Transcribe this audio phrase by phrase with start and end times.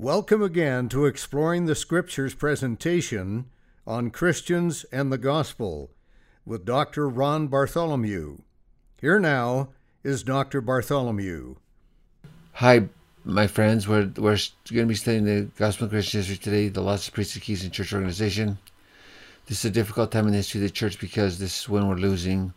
[0.00, 3.50] Welcome again to Exploring the Scriptures presentation
[3.86, 5.90] on Christians and the Gospel
[6.46, 7.06] with Dr.
[7.06, 8.38] Ron Bartholomew.
[8.98, 9.68] Here now
[10.02, 10.62] is Dr.
[10.62, 11.56] Bartholomew.
[12.52, 12.88] Hi,
[13.26, 13.86] my friends.
[13.86, 14.38] We're, we're
[14.72, 17.62] going to be studying the Gospel of Christian history today, the loss of priesthood keys
[17.62, 18.56] in church organization.
[19.48, 21.86] This is a difficult time in the history of the church because this is when
[21.86, 22.54] we're losing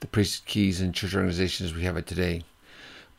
[0.00, 2.42] the priesthood keys and church organizations we have it today.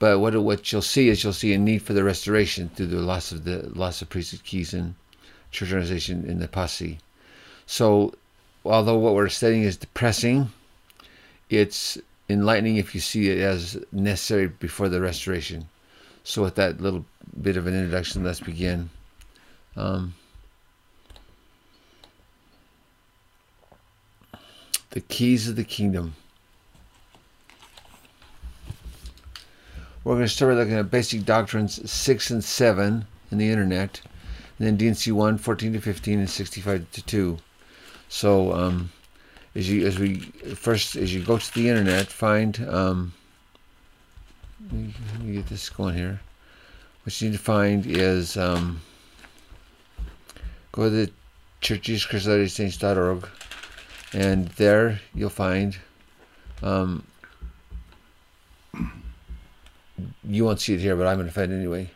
[0.01, 3.01] But what what you'll see is you'll see a need for the restoration through the
[3.01, 4.95] loss of the loss of priesthood keys in
[5.51, 6.97] church organization in the posse.
[7.67, 8.15] So,
[8.65, 10.49] although what we're studying is depressing,
[11.51, 15.69] it's enlightening if you see it as necessary before the restoration.
[16.23, 17.05] So, with that little
[17.39, 18.89] bit of an introduction, let's begin.
[19.75, 20.15] Um,
[24.89, 26.15] the keys of the kingdom.
[30.03, 34.01] We're going to start by looking at basic doctrines 6 and 7 in the internet,
[34.57, 37.37] and then D&C 1, 14 to 15, and 65 to 2.
[38.09, 38.91] So, um,
[39.53, 40.19] as you as we
[40.55, 43.13] first as you go to the internet, find um,
[44.71, 46.19] let, me, get this going here.
[47.03, 48.81] What you need to find is um,
[50.71, 51.11] go to the
[54.13, 55.77] and there you'll find
[56.63, 57.03] um,
[60.27, 61.89] you won't see it here, but I'm going to find anyway.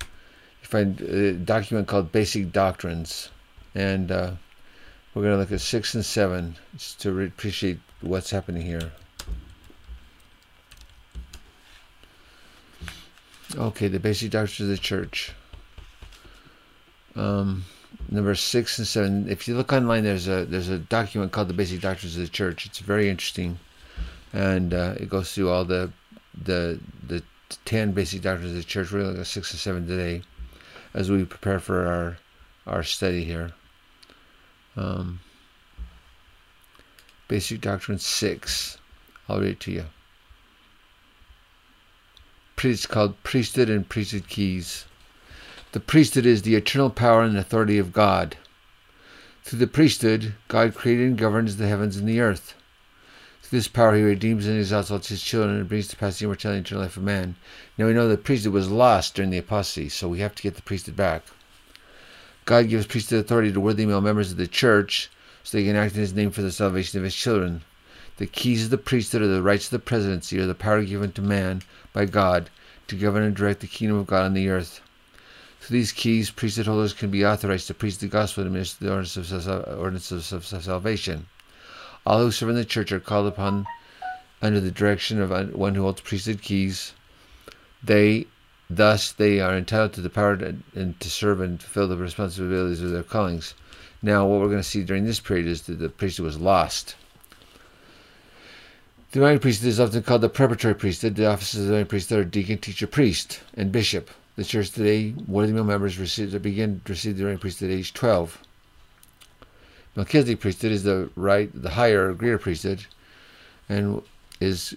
[0.00, 3.30] You find a document called Basic Doctrines,
[3.74, 4.32] and uh,
[5.14, 8.92] we're going to look at six and seven just to appreciate what's happening here.
[13.56, 15.32] Okay, the basic doctrines of the church.
[17.16, 17.64] Um,
[18.08, 19.28] number six and seven.
[19.28, 22.28] If you look online, there's a there's a document called the Basic Doctrines of the
[22.28, 22.66] Church.
[22.66, 23.58] It's very interesting,
[24.32, 25.90] and uh, it goes through all the
[26.34, 27.22] the the
[27.64, 28.92] ten basic doctrines of the church.
[28.92, 30.22] We're looking at six or seven today,
[30.94, 32.18] as we prepare for our
[32.66, 33.52] our study here.
[34.76, 35.20] Um,
[37.28, 38.78] basic doctrine six.
[39.28, 39.84] I'll read it to you.
[42.62, 44.84] It's called priesthood and priesthood keys.
[45.72, 48.36] The priesthood is the eternal power and authority of God.
[49.44, 52.54] Through the priesthood, God created and governs the heavens and the earth.
[53.50, 56.58] This power, he redeems and exalts all his children and brings to pass the immortality
[56.58, 57.34] and eternal life of man.
[57.76, 60.54] Now we know the priesthood was lost during the apostasy, so we have to get
[60.54, 61.24] the priesthood back.
[62.44, 65.10] God gives priesthood authority to worthy male members of the church
[65.42, 67.62] so they can act in his name for the salvation of his children.
[68.18, 71.10] The keys of the priesthood are the rights of the presidency, or the power given
[71.12, 71.62] to man
[71.92, 72.50] by God
[72.86, 74.80] to govern and direct the kingdom of God on the earth.
[75.60, 79.76] Through these keys, priesthood holders can be authorized to preach the gospel and administer the
[79.76, 81.26] ordinances of salvation.
[82.10, 83.68] All who serve in the church are called upon
[84.42, 86.92] under the direction of one who holds priesthood keys.
[87.84, 88.26] They,
[88.68, 92.82] thus, they are entitled to the power to, and to serve and fulfill the responsibilities
[92.82, 93.54] of their callings.
[94.02, 96.96] Now, what we're going to see during this period is that the priesthood was lost.
[99.12, 101.14] The Aaronic priesthood is often called the preparatory priesthood.
[101.14, 104.10] The offices of the Aaronic priesthood are deacon, teacher, priest, and bishop.
[104.34, 107.94] The church today, worthy male members receive, begin to receive the Aaronic priesthood at age
[107.94, 108.36] 12.
[109.96, 112.86] Melchizedek priesthood is the right, the higher, greater priesthood,
[113.68, 114.02] and
[114.40, 114.76] is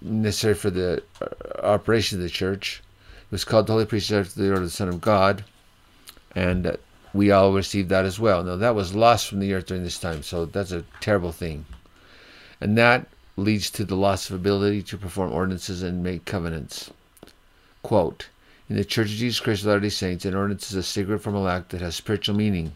[0.00, 2.82] necessary for the uh, operation of the church.
[3.22, 5.44] It was called the Holy Priesthood after the order of the Son of God,
[6.34, 6.76] and
[7.12, 8.42] we all received that as well.
[8.42, 11.64] Now, that was lost from the earth during this time, so that's a terrible thing.
[12.60, 16.90] And that leads to the loss of ability to perform ordinances and make covenants.
[17.82, 18.28] Quote,
[18.68, 21.48] in the Church of Jesus Christ of Latter-day Saints, an ordinance is a sacred formal
[21.48, 22.72] act that has spiritual meaning.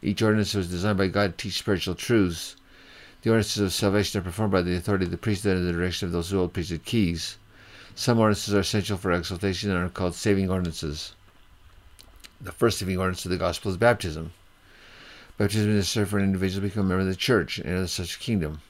[0.00, 2.56] Each ordinance was designed by God to teach spiritual truths.
[3.22, 6.06] The ordinances of salvation are performed by the authority of the priesthood and the direction
[6.06, 7.36] of those who hold priesthood keys.
[7.96, 11.14] Some ordinances are essential for exaltation and are called saving ordinances.
[12.40, 14.30] The first saving ordinance of the gospel is baptism.
[15.36, 17.88] Baptism is necessary for an individual to become a member of the church and enter
[17.88, 18.60] such a kingdom.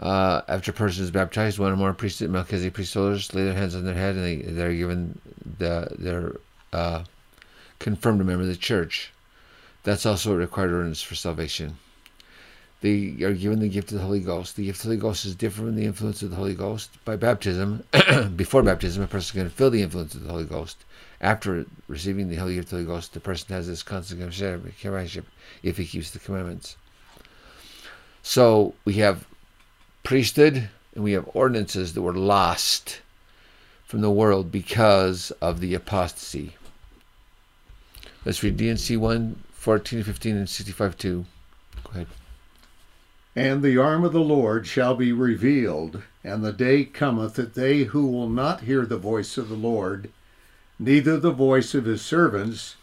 [0.00, 3.76] Uh, after a person is baptized, one or more priesthood, Melchizedek priest lay their hands
[3.76, 5.20] on their head and they, they're given
[5.58, 6.32] the, they're
[6.72, 7.04] uh,
[7.78, 9.11] confirmed a member of the church.
[9.82, 11.76] That's also a required ordinance for salvation.
[12.82, 14.56] They are given the gift of the Holy Ghost.
[14.56, 16.90] The gift of the Holy Ghost is different from the influence of the Holy Ghost.
[17.04, 17.84] By baptism,
[18.36, 20.84] before baptism, a person can feel the influence of the Holy Ghost.
[21.20, 25.26] After receiving the Holy Gift of the Holy Ghost, the person has this constant companionship
[25.62, 26.76] if he keeps the commandments.
[28.22, 29.26] So we have
[30.02, 33.00] priesthood and we have ordinances that were lost
[33.84, 36.56] from the world because of the apostasy.
[38.24, 41.24] Let's read D&C 1 14 15 and 65 2.
[41.84, 42.08] Go ahead.
[43.36, 47.84] And the arm of the Lord shall be revealed, and the day cometh that they
[47.84, 50.10] who will not hear the voice of the Lord,
[50.80, 52.74] neither the voice of his servants,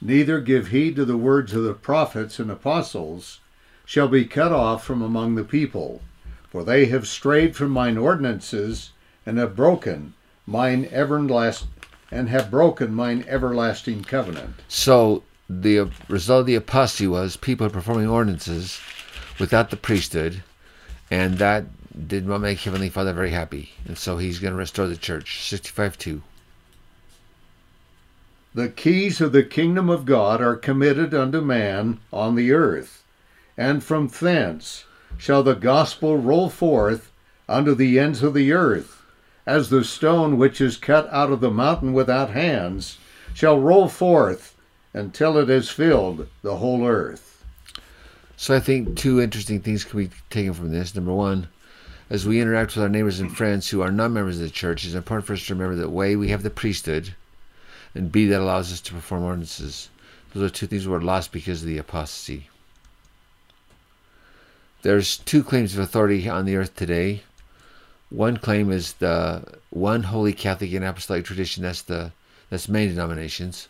[0.00, 3.40] neither give heed to the words of the prophets and apostles,
[3.84, 6.00] shall be cut off from among the people.
[6.48, 8.92] For they have strayed from mine ordinances,
[9.26, 10.14] and have broken
[10.46, 11.68] mine everlasting
[12.10, 14.54] and have broken mine everlasting covenant.
[14.68, 18.80] So the result of the apostasy was people performing ordinances
[19.38, 20.42] without the priesthood,
[21.10, 21.66] and that
[22.08, 23.72] did not make Heavenly Father very happy.
[23.86, 25.44] And so he's going to restore the church.
[25.44, 26.22] 65 2.
[28.54, 33.02] The keys of the kingdom of God are committed unto man on the earth,
[33.56, 34.84] and from thence
[35.18, 37.10] shall the gospel roll forth
[37.48, 39.02] unto the ends of the earth,
[39.44, 42.98] as the stone which is cut out of the mountain without hands
[43.34, 44.53] shall roll forth
[44.94, 47.44] until it has filled the whole earth.
[48.36, 50.94] So I think two interesting things can be taken from this.
[50.94, 51.48] Number one,
[52.10, 54.84] as we interact with our neighbors and friends who are not members of the church,
[54.84, 57.14] it's important for us to remember that way we have the priesthood,
[57.94, 59.88] and B that allows us to perform ordinances.
[60.32, 62.48] Those are two things were lost because of the apostasy.
[64.82, 67.22] There's two claims of authority on the earth today.
[68.10, 71.62] One claim is the one holy Catholic and apostolic tradition.
[71.62, 72.12] That's the
[72.50, 73.68] that's main denominations.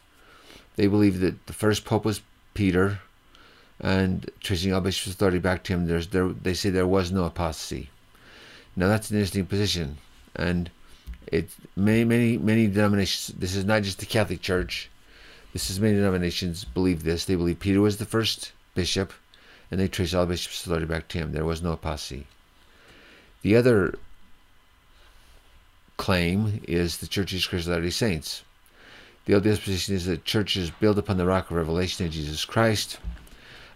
[0.77, 2.21] They believe that the first pope was
[2.55, 3.01] Peter,
[3.81, 5.87] and tracing all bishops' authority back to him.
[5.87, 7.91] There's there they say there was no apostasy.
[8.77, 9.99] Now that's an interesting position,
[10.35, 10.71] and
[11.27, 13.37] it many many many denominations.
[13.39, 14.91] This is not just the Catholic Church.
[15.53, 17.25] This is many denominations believe this.
[17.25, 19.13] They believe Peter was the first bishop,
[19.71, 21.33] and they trace all bishops' authority back to him.
[21.33, 22.27] There was no apostasy.
[23.43, 23.95] The other
[25.97, 28.43] claim is the Church of Jesus Christ of Latter-day Saints.
[29.25, 32.45] The LDS position is that church is built upon the rock of revelation in Jesus
[32.45, 32.99] Christ.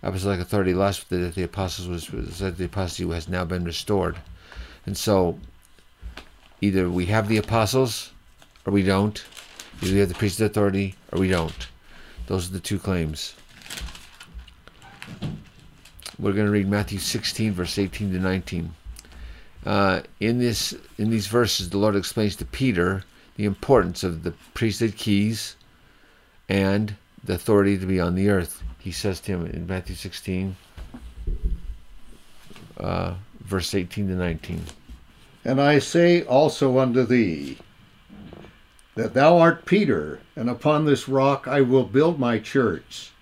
[0.02, 4.16] Apostolic authority lost that the apostles was that the apostasy has now been restored.
[4.86, 5.38] And so
[6.60, 8.12] either we have the apostles
[8.66, 9.24] or we don't.
[9.82, 11.68] Either we have the priesthood authority or we don't.
[12.26, 13.34] Those are the two claims.
[16.18, 18.74] We're going to read Matthew 16, verse 18 to 19.
[19.64, 23.04] Uh, in this, in these verses, the Lord explains to Peter
[23.38, 25.54] the importance of the priesthood keys
[26.48, 28.64] and the authority to be on the earth.
[28.80, 30.56] He says to him in Matthew 16,
[32.78, 34.64] uh, verse 18 to 19.
[35.44, 37.58] And I say also unto thee,
[38.96, 43.12] that thou art Peter, and upon this rock I will build my church,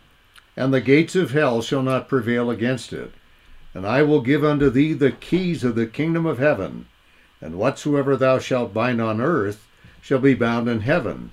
[0.57, 3.13] and the gates of hell shall not prevail against it.
[3.75, 6.87] And I will give unto thee the keys of the kingdom of heaven,
[7.43, 9.66] and whatsoever thou shalt bind on earth
[10.07, 11.33] shall be bound in heaven,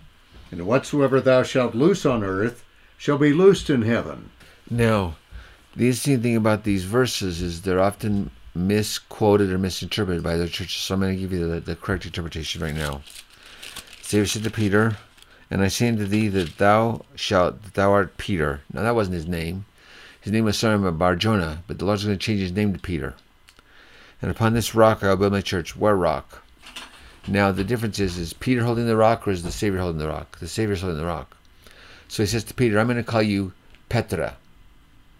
[0.50, 2.66] and whatsoever thou shalt loose on earth
[2.98, 4.32] shall be loosed in heaven.
[4.68, 5.16] Now,
[5.76, 10.82] the interesting thing about these verses is they're often misquoted or misinterpreted by the churches.
[10.82, 13.04] So I'm going to give you the, the correct interpretation right now.
[14.02, 14.98] Savior said to Peter,
[15.52, 18.62] And I say unto thee that thou shalt, that thou art Peter.
[18.74, 19.66] Now that wasn't his name.
[20.20, 22.80] His name was Simon Bar Jonah, but the Lord's going to change his name to
[22.80, 23.14] Peter.
[24.20, 25.76] And upon this rock I will build my church.
[25.76, 26.43] What rock?
[27.28, 30.08] Now the difference is, is Peter holding the rock or is the Savior holding the
[30.08, 30.40] rock?
[30.40, 31.38] The Savior's holding the rock.
[32.08, 33.54] So he says to Peter, I'm going to call you
[33.90, 34.36] Petra.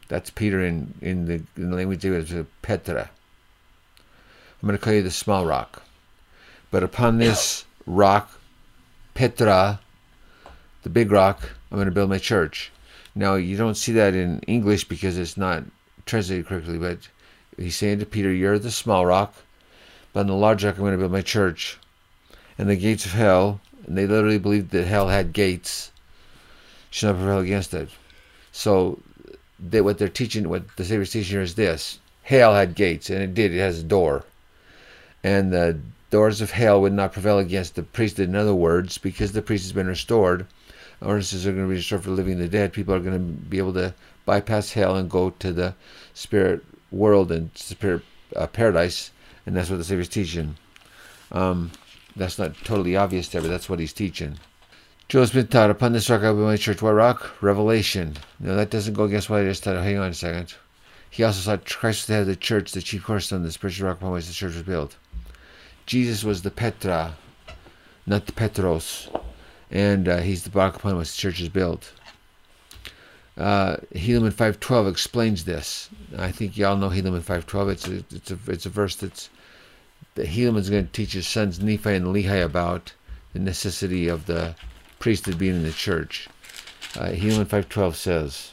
[0.10, 3.10] That's Peter in, in the in the language it's uh, Petra.
[4.62, 5.82] I'm going to call you the small rock.
[6.72, 8.32] But upon this rock,
[9.14, 9.80] Petra,
[10.84, 12.72] the big rock, I'm going to build my church.
[13.16, 15.64] Now, you don't see that in English because it's not
[16.06, 17.00] translated correctly, but
[17.58, 19.36] he's saying to Peter, You're the small rock,
[20.14, 21.78] but on the large rock, I'm going to build my church.
[22.58, 25.92] And the gates of hell, and they literally believed that hell had gates,
[26.90, 27.90] should not prevail against it.
[28.52, 29.00] So,
[29.60, 33.22] they, what they're teaching, what the Savior's teaching here is this hell had gates, and
[33.22, 34.26] it did, it has a door
[35.24, 35.80] and the
[36.10, 38.30] doors of hell would not prevail against the priesthood.
[38.30, 40.46] In other words, because the priest has been restored,
[41.02, 42.74] ordinances are going to be restored for living the dead.
[42.74, 43.94] People are going to be able to
[44.26, 45.74] bypass hell and go to the
[46.14, 48.04] spirit world and spirit
[48.36, 49.12] uh, paradise,
[49.46, 50.56] and that's what the Savior's teaching.
[51.32, 51.72] Um,
[52.16, 54.38] that's not totally obvious there, but that's what he's teaching.
[55.10, 56.82] Smith taught, Upon this rock I will my church.
[56.82, 57.42] What rock?
[57.42, 58.16] Revelation.
[58.40, 59.76] Now that doesn't go against what I just taught.
[59.76, 60.56] Hang on a second.
[61.10, 64.14] He also taught Christ head of the church, the chief cornerstone, the spiritual rock upon
[64.14, 64.98] which the church was built.
[65.86, 67.16] Jesus was the Petra,
[68.08, 69.10] not the Petros,
[69.70, 71.94] and uh, he's the rock upon which the church is built.
[73.38, 75.90] Uh, Helaman 5.12 explains this.
[76.18, 77.72] I think y'all know Helaman 5.12.
[77.72, 79.30] It's a, it's a, it's a verse that's
[80.16, 82.94] that Helaman's going to teach his sons Nephi and Lehi about
[83.34, 84.56] the necessity of the
[85.00, 86.30] priesthood being in the church.
[86.96, 88.52] Uh, Helaman 5.12 says,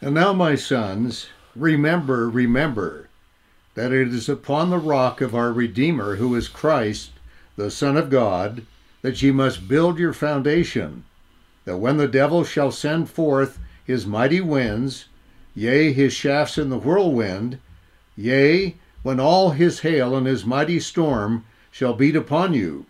[0.00, 3.08] And now, my sons, remember, remember,
[3.74, 7.10] that it is upon the rock of our Redeemer, who is Christ,
[7.56, 8.66] the Son of God,
[9.02, 11.04] that ye must build your foundation,
[11.64, 15.06] that when the devil shall send forth his mighty winds,
[15.54, 17.58] yea, his shafts in the whirlwind,
[18.16, 22.86] yea, when all his hail and his mighty storm shall beat upon you,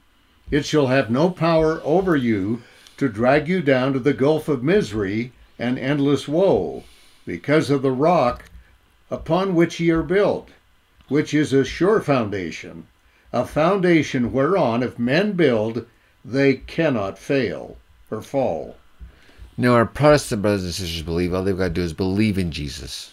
[0.50, 2.62] it shall have no power over you
[2.96, 6.82] to drag you down to the gulf of misery and endless woe,
[7.24, 8.44] because of the rock
[9.10, 10.50] upon which ye are built,
[11.08, 12.86] which is a sure foundation,
[13.32, 15.86] a foundation whereon if men build,
[16.24, 17.76] they cannot fail
[18.10, 18.76] or fall.
[19.56, 22.50] Now, our Protestant brothers and sisters believe all they've got to do is believe in
[22.50, 23.12] Jesus.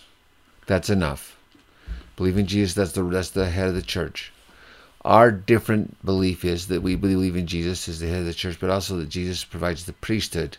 [0.66, 1.37] That's enough.
[2.18, 4.34] Believe in Jesus, that's the, that's the head of the church.
[5.06, 8.60] Our different belief is that we believe in Jesus as the head of the church,
[8.60, 10.58] but also that Jesus provides the priesthood,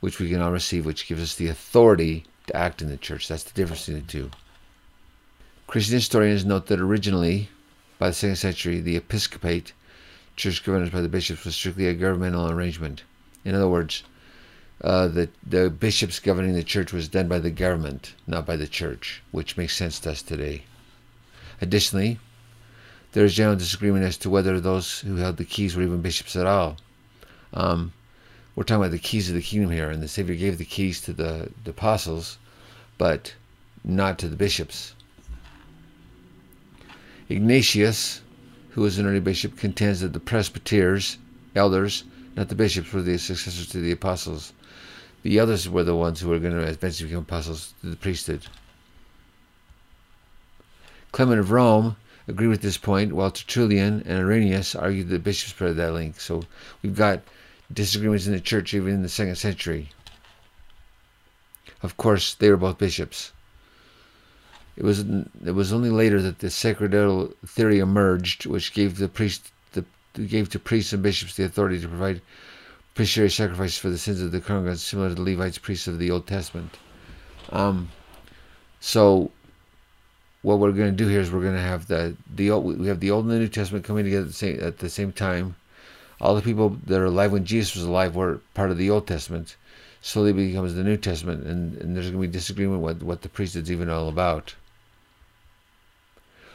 [0.00, 3.28] which we can all receive, which gives us the authority to act in the church.
[3.28, 4.30] That's the difference between the two.
[5.66, 7.50] Christian historians note that originally,
[7.98, 9.72] by the second century, the episcopate,
[10.34, 13.02] church governed by the bishops, was strictly a governmental arrangement.
[13.44, 14.02] In other words,
[14.82, 18.66] uh, the, the bishops governing the church was done by the government, not by the
[18.66, 20.62] church, which makes sense to us today.
[21.60, 22.18] Additionally,
[23.12, 26.36] there is general disagreement as to whether those who held the keys were even bishops
[26.36, 26.76] at all.
[27.54, 27.92] Um,
[28.54, 31.00] we're talking about the keys of the kingdom here, and the Savior gave the keys
[31.02, 32.38] to the, the apostles,
[32.98, 33.34] but
[33.84, 34.94] not to the bishops.
[37.28, 38.20] Ignatius,
[38.70, 41.18] who was an early bishop, contends that the presbyters,
[41.54, 42.04] elders,
[42.36, 44.52] not the bishops, were the successors to the apostles.
[45.22, 48.46] The others were the ones who were going to eventually become apostles to the priesthood.
[51.16, 51.96] Clement of Rome
[52.28, 56.20] agreed with this point, while Tertullian and Irenaeus argued that bishops spread that link.
[56.20, 56.42] So
[56.82, 57.22] we've got
[57.72, 59.88] disagreements in the church even in the second century.
[61.82, 63.32] Of course, they were both bishops.
[64.76, 65.06] It was
[65.42, 69.86] it was only later that the sacerdotal theory emerged, which gave the priest the
[70.26, 72.20] gave to priests and bishops the authority to provide
[72.94, 76.10] propitiatory sacrifices for the sins of the congregants, similar to the Levites priests of the
[76.10, 76.76] Old Testament.
[77.48, 77.88] Um,
[78.80, 79.30] so
[80.46, 83.00] what we're going to do here is we're going to have the the we have
[83.00, 85.56] the Old and the New Testament coming together at the same at the same time.
[86.20, 89.08] All the people that are alive when Jesus was alive were part of the Old
[89.08, 89.56] Testament.
[90.02, 93.28] Slowly becomes the New Testament, and, and there's going to be disagreement what what the
[93.28, 94.54] priesthood's even all about.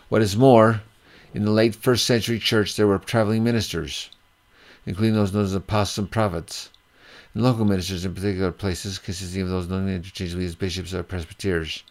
[0.07, 0.83] What is more,
[1.33, 4.09] in the late first century church there were traveling ministers,
[4.85, 6.69] including those known as apostles and prophets,
[7.33, 11.83] and local ministers in particular places consisting of those known interchangeably as bishops or presbyters,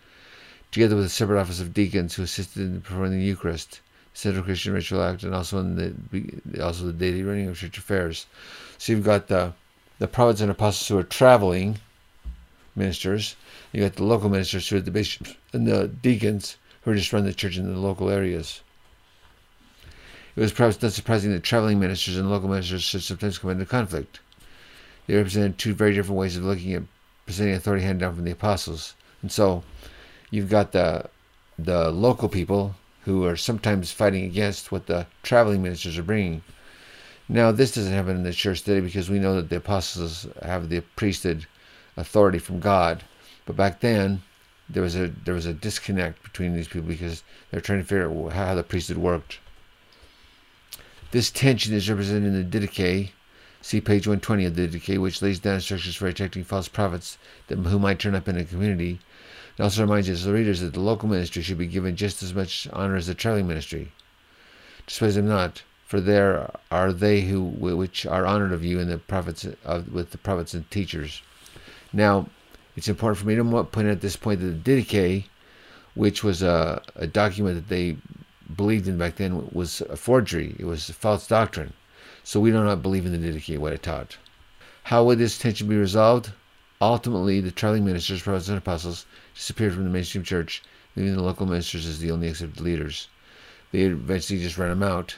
[0.71, 3.81] together with a separate office of deacons who assisted in performing the Eucharist,
[4.15, 8.27] Central Christian Ritual Act, and also in the also the daily running of church affairs.
[8.79, 9.53] So you've got the
[9.99, 11.79] the prophets and apostles who are traveling
[12.75, 13.37] ministers.
[13.73, 17.12] You got the local ministers who are the bishops and the deacons who are just
[17.12, 18.62] run the church in the local areas.
[20.37, 23.67] It was perhaps not surprising that traveling ministers and local ministers should sometimes come into
[23.67, 24.21] conflict.
[25.07, 26.83] They represented two very different ways of looking at
[27.27, 28.95] presenting authority handed down from the apostles.
[29.23, 29.62] And so
[30.31, 31.09] you've got the
[31.59, 36.43] the local people who are sometimes fighting against what the traveling ministers are bringing.
[37.29, 40.69] Now, this doesn't happen in the church today because we know that the apostles have
[40.69, 41.47] the priesthood
[41.97, 43.05] authority from God.
[43.47, 44.23] But back then,
[44.69, 48.11] there was a there was a disconnect between these people because they're trying to figure
[48.11, 49.39] out how the priesthood worked.
[51.11, 53.11] This tension is represented in the Didache.
[53.63, 57.19] See page 120 of the Didache, which lays down instructions for detecting false prophets
[57.49, 59.01] that, who might turn up in a community.
[59.61, 62.33] It also reminds us, the readers, that the local ministry should be given just as
[62.33, 63.93] much honor as the traveling ministry.
[64.87, 68.97] Despise them not, for there are they who which are honored of you and the
[68.97, 71.21] prophets of, with the prophets and teachers.
[71.93, 72.31] Now,
[72.75, 75.26] it's important for me to point out at this point that the Didache,
[75.95, 77.99] which was a, a document that they
[78.57, 80.57] believed in back then, was a forgery.
[80.59, 81.75] It was a false doctrine.
[82.25, 84.17] So we do not believe in the Didache, what it taught.
[84.85, 86.33] How would this tension be resolved?
[86.83, 90.63] Ultimately, the traveling ministers, prophets, and apostles disappeared from the mainstream church,
[90.97, 93.09] leaving the local ministers as the only accepted leaders.
[93.71, 95.17] They eventually just ran them out.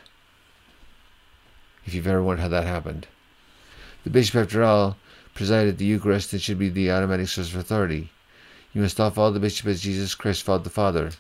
[1.86, 3.06] If you've ever wondered how that happened.
[4.02, 4.96] The bishop, after all,
[5.34, 8.10] presided the Eucharist and should be the automatic source of authority.
[8.74, 11.12] You must all follow the bishop as Jesus Christ followed the Father.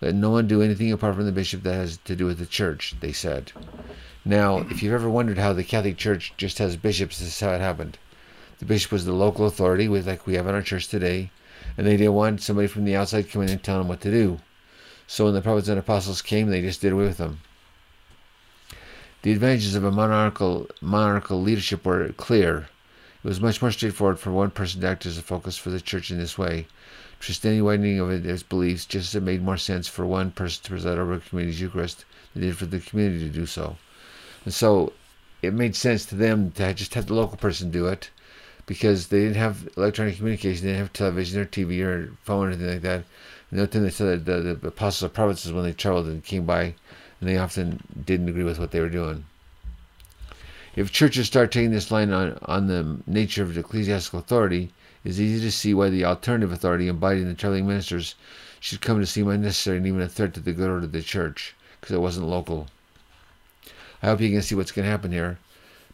[0.00, 2.46] Let no one do anything apart from the bishop that has to do with the
[2.46, 3.52] church, they said.
[4.24, 7.52] Now, if you've ever wondered how the Catholic Church just has bishops, this is how
[7.52, 7.98] it happened.
[8.62, 11.32] The bishop was the local authority, with like we have in our church today,
[11.76, 14.10] and they didn't want somebody from the outside coming in and telling them what to
[14.12, 14.38] do.
[15.08, 17.40] So when the prophets and apostles came, they just did away with them.
[19.22, 22.68] The advantages of a monarchical monarchical leadership were clear.
[23.24, 25.80] It was much more straightforward for one person to act as a focus for the
[25.80, 26.68] church in this way.
[27.18, 30.62] Trust any widening of its beliefs, just as it made more sense for one person
[30.62, 33.76] to preside over a community's Eucharist than it did for the community to do so.
[34.44, 34.92] And so,
[35.42, 38.10] it made sense to them to just have the local person do it
[38.66, 42.50] because they didn't have electronic communication, they didn't have television or TV or phone or
[42.50, 43.04] anything like that.
[43.50, 46.06] And the other thing they said that the, the apostles of provinces when they traveled
[46.06, 46.74] and came by,
[47.20, 49.24] and they often didn't agree with what they were doing.
[50.74, 54.72] If churches start taking this line on, on the nature of ecclesiastical authority,
[55.04, 58.14] it's easy to see why the alternative authority embodied in the traveling ministers
[58.58, 61.02] should come to seem unnecessary and even a threat to the good order of the
[61.02, 62.68] church, because it wasn't local.
[64.02, 65.38] I hope you can see what's going to happen here.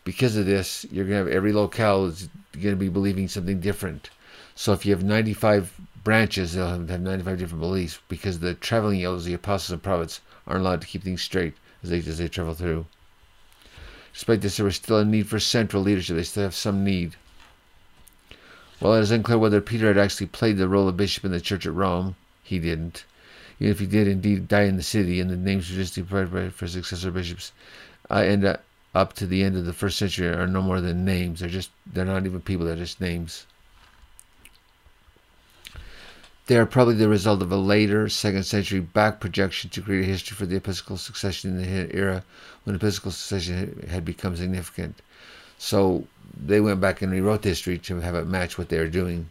[0.08, 3.60] Because of this, you're going to have every locale is going to be believing something
[3.60, 4.08] different.
[4.54, 9.26] So if you have 95 branches, they'll have 95 different beliefs because the traveling elders,
[9.26, 12.54] the apostles and prophets, aren't allowed to keep things straight as they, as they travel
[12.54, 12.86] through.
[14.14, 16.16] Despite this, there was still a need for central leadership.
[16.16, 17.16] They still have some need.
[18.80, 21.38] While it is unclear whether Peter had actually played the role of bishop in the
[21.38, 23.04] church at Rome, he didn't.
[23.60, 26.54] Even if he did indeed die in the city, and the names were just provided
[26.54, 27.52] for successor bishops
[28.10, 31.04] uh, end up, up to the end of the first century are no more than
[31.04, 31.40] names.
[31.40, 32.66] They're just they're not even people.
[32.66, 33.46] They're just names.
[36.46, 40.06] They are probably the result of a later second century back projection to create a
[40.06, 42.24] history for the episcopal succession in the era
[42.64, 45.02] when episcopal succession had become significant.
[45.58, 49.28] So they went back and rewrote history to have it match what they were doing.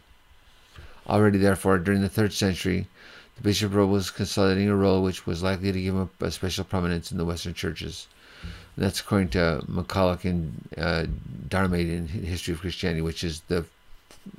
[1.08, 2.86] Already, therefore, during the third century,
[3.36, 6.64] the bishop role was consolidating a role which was likely to give him a, special
[6.64, 8.06] prominence in the Western churches.
[8.78, 11.06] That's according to MacCulloch and uh,
[11.74, 13.64] in History of Christianity, which is the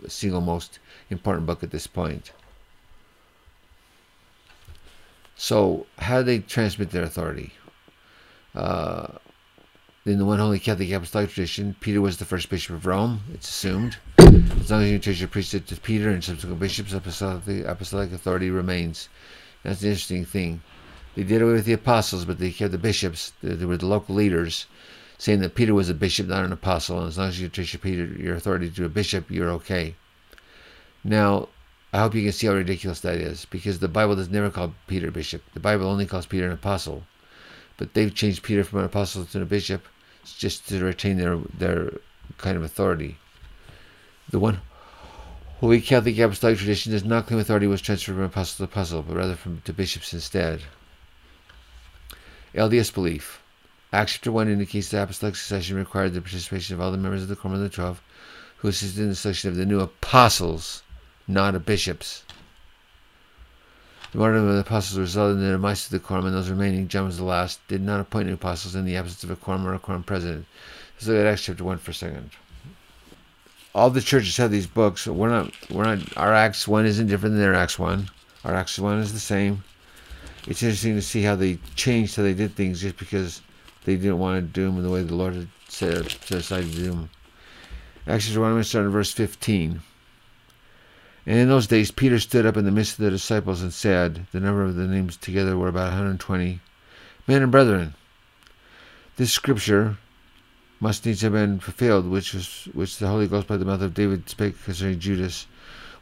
[0.07, 0.79] single most
[1.09, 2.31] important book at this point.
[5.35, 7.51] So, how do they transmit their authority?
[8.55, 9.07] Uh,
[10.05, 13.49] in the one holy Catholic Apostolic tradition, Peter was the first bishop of Rome, it's
[13.49, 13.97] assumed.
[14.19, 18.49] As long as you change your priesthood to Peter and subsequent bishops, apostolic, apostolic authority
[18.49, 19.09] remains.
[19.63, 20.61] That's the interesting thing.
[21.15, 24.15] They did away with the apostles, but they kept the bishops, they were the local
[24.15, 24.67] leaders,
[25.17, 27.65] saying that Peter was a bishop, not an apostle, and as long as you your,
[27.79, 29.95] Peter, your authority to a bishop, you're okay.
[31.03, 31.49] Now,
[31.91, 34.75] I hope you can see how ridiculous that is, because the Bible does never call
[34.87, 35.41] Peter bishop.
[35.53, 37.03] The Bible only calls Peter an apostle.
[37.77, 39.87] But they've changed Peter from an apostle to a bishop
[40.37, 41.93] just to retain their their
[42.37, 43.17] kind of authority.
[44.29, 44.59] The one
[45.59, 49.15] Holy Catholic Apostolic tradition does not claim authority was transferred from apostle to apostle, but
[49.15, 50.61] rather from to bishops instead.
[52.53, 53.41] LDS belief.
[53.91, 57.27] Acts chapter 1 indicates the apostolic succession required the participation of all the members of
[57.27, 58.01] the Quorum of the Twelve
[58.57, 60.83] who assisted in the selection of the new apostles
[61.27, 62.23] not of bishops.
[64.11, 66.87] The martyrdom of the apostles resulted in the demise of the quorum, and those remaining,
[66.87, 69.67] John was the last, did not appoint new apostles in the absence of a quorum
[69.67, 70.45] or a quorum president.
[70.95, 72.31] Let's look at Acts chapter 1 for a second.
[73.75, 75.05] All the churches have these books.
[75.05, 78.09] We're not, we're not, our Acts 1 isn't different than their Acts 1.
[78.43, 79.63] Our Acts 1 is the same.
[80.47, 83.41] It's interesting to see how they changed how they did things just because
[83.85, 86.63] they didn't want to do them in the way the Lord had said, set aside
[86.63, 87.09] to do them.
[88.07, 89.81] Acts chapter 1, I'm going to start in verse 15.
[91.25, 94.25] And in those days, Peter stood up in the midst of the disciples and said,
[94.31, 96.59] The number of the names together were about 120.
[97.27, 97.93] Men and brethren,
[99.17, 99.97] this scripture
[100.79, 103.93] must needs have been fulfilled, which was which the Holy Ghost by the mouth of
[103.93, 105.45] David spake concerning Judas,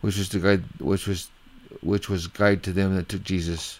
[0.02, 1.30] which was the guide, which was
[1.82, 3.80] which was guide to them that took Jesus.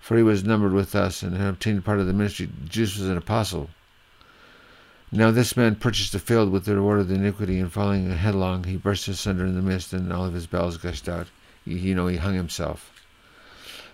[0.00, 2.48] For he was numbered with us and had obtained part of the ministry.
[2.64, 3.70] Judas was an apostle.
[5.10, 8.64] Now this man purchased a field with the reward of the iniquity, and falling headlong,
[8.64, 11.28] he burst asunder in the midst, and all of his bowels gushed out.
[11.64, 12.92] You know, he hung himself.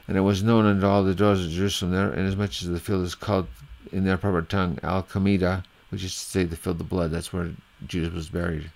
[0.06, 3.04] And it was known unto all the doors of Jerusalem there, inasmuch as the field
[3.04, 3.46] is called
[3.92, 7.12] in their proper tongue Aceldama, which is to say the field of blood.
[7.12, 7.50] That's where
[7.86, 8.70] Judas was buried.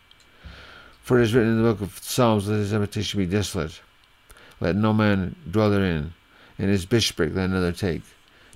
[1.02, 3.80] For it is written in the book of Psalms, Let his habitation be desolate.
[4.60, 6.14] Let no man dwell therein,
[6.58, 8.02] and his bishopric let another take.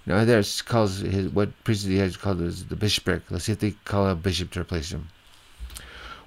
[0.05, 3.23] Now there calls his what he has called is the bishopric.
[3.31, 5.09] Let's see if they call a bishop to replace him.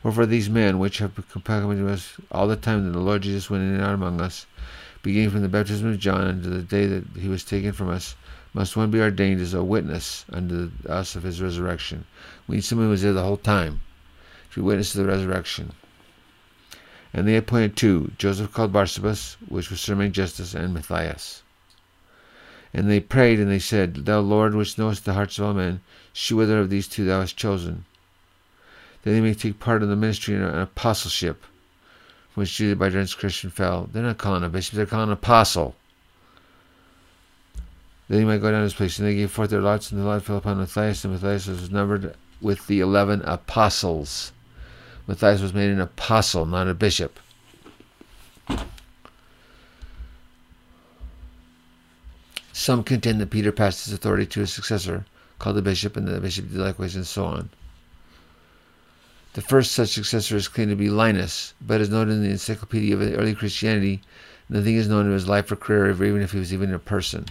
[0.02, 3.64] Wherefore these men which have accompanied us all the time that the Lord Jesus went
[3.64, 4.46] in and out among us,
[5.02, 8.16] beginning from the baptism of John unto the day that he was taken from us,
[8.54, 12.06] must one be ordained as a witness unto us of his resurrection.
[12.48, 13.82] We need someone who was there the whole time
[14.52, 15.74] to be witness to the resurrection.
[17.14, 21.44] And they appointed two, Joseph called Barsabas, which was surnamed Justus, and Matthias.
[22.76, 25.80] And they prayed, and they said, Thou Lord, which knowest the hearts of all men,
[26.12, 27.86] shew whether of these two thou hast chosen,
[29.02, 31.42] that they may take part in the ministry and apostleship,
[32.34, 33.90] which Judah by transgression fell.
[33.94, 35.74] They're not calling a bishop, they're calling an apostle.
[38.10, 39.00] That he might go down to his place.
[39.00, 41.72] And they gave forth their lots, and the lot fell upon Matthias, and Matthias was
[41.72, 44.34] numbered with the eleven apostles.
[45.08, 47.22] Matthias was made an apostle, not a bishop.
[52.58, 55.06] Some contend that Peter passed his authority to his successor,
[55.39, 57.50] called the bishop, and the bishop did likewise, and so on.
[59.34, 62.96] The first such successor is claimed to be Linus, but as noted in the Encyclopedia
[62.96, 64.02] of Early Christianity,
[64.48, 67.26] nothing is known of his life or career, even if he was even a person.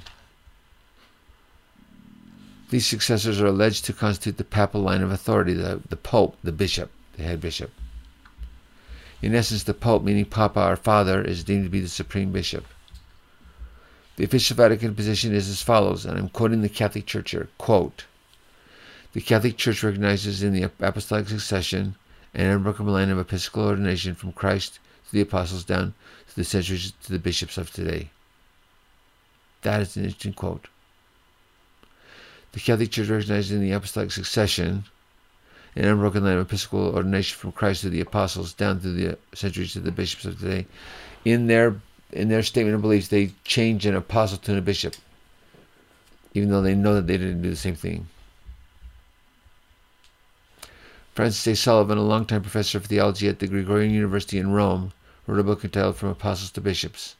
[2.69, 6.53] These successors are alleged to constitute the papal line of authority, the, the Pope, the
[6.53, 7.71] bishop, the head bishop.
[9.23, 12.67] In essence, the Pope, meaning Papa or Father, is deemed to be the supreme bishop.
[14.17, 17.49] The official Vatican position is as follows, and I'm quoting the Catholic Church here.
[17.59, 18.05] Quote,
[19.13, 21.95] the Catholic Church recognizes in the apostolic succession
[22.35, 25.95] an unbroken line of episcopal ordination from Christ to the apostles down
[26.29, 28.11] to the centuries to the bishops of today.
[29.63, 30.67] That is an interesting quote.
[32.53, 34.85] The Catholic Church recognizes in the apostolic succession
[35.77, 39.73] an unbroken line of episcopal ordination from Christ to the apostles down through the centuries
[39.73, 40.67] to the bishops of today.
[41.25, 41.77] In their
[42.15, 44.95] in their statement of beliefs, they change an apostle to a bishop,
[46.33, 48.07] even though they know that they didn't do the same thing.
[51.15, 51.57] Francis A.
[51.57, 54.93] Sullivan, a longtime professor of theology at the Gregorian University in Rome,
[55.27, 57.17] wrote a book entitled From Apostles to Bishops.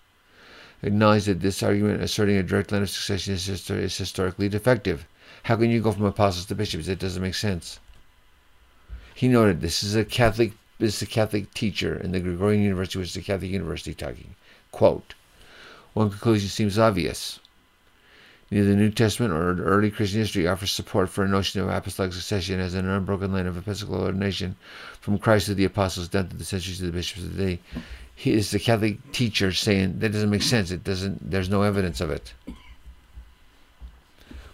[0.83, 5.07] Acknowledged that this argument asserting a direct line of succession is, is historically defective.
[5.45, 6.89] How can you go from apostles to bishops?
[6.89, 7.81] It doesn't make sense.
[9.15, 13.11] He noted this is a Catholic is a Catholic teacher in the Gregorian University, which
[13.11, 14.35] is a Catholic university talking.
[14.73, 15.15] Quote,
[15.93, 17.39] one conclusion seems obvious.
[18.51, 22.13] Neither the New Testament or early Christian history offers support for a notion of apostolic
[22.13, 24.57] succession as an unbroken line of episcopal ordination
[25.01, 27.61] from Christ to the apostles down to the centuries to the bishops of the day.
[28.15, 30.71] He is the Catholic teacher saying that doesn't make sense.
[30.71, 31.31] It doesn't.
[31.31, 32.33] There's no evidence of it.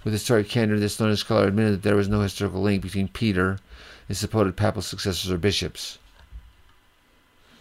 [0.03, 3.59] With historic candor, this learned scholar admitted that there was no historical link between Peter
[4.09, 5.99] and supposed papal successors or bishops.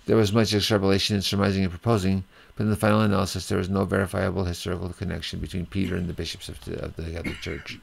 [0.10, 2.24] There was much extrapolation in surmising and proposing,
[2.56, 6.14] but in the final analysis, there was no verifiable historical connection between Peter and the
[6.14, 7.78] bishops of the, of the Catholic Church.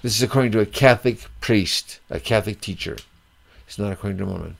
[0.00, 2.96] This is according to a Catholic priest, a Catholic teacher.
[3.66, 4.56] It's not according to a Mormon.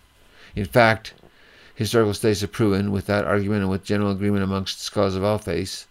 [0.54, 1.14] In fact,
[1.74, 5.86] historical studies have proven, without argument and with general agreement amongst scholars of all faiths,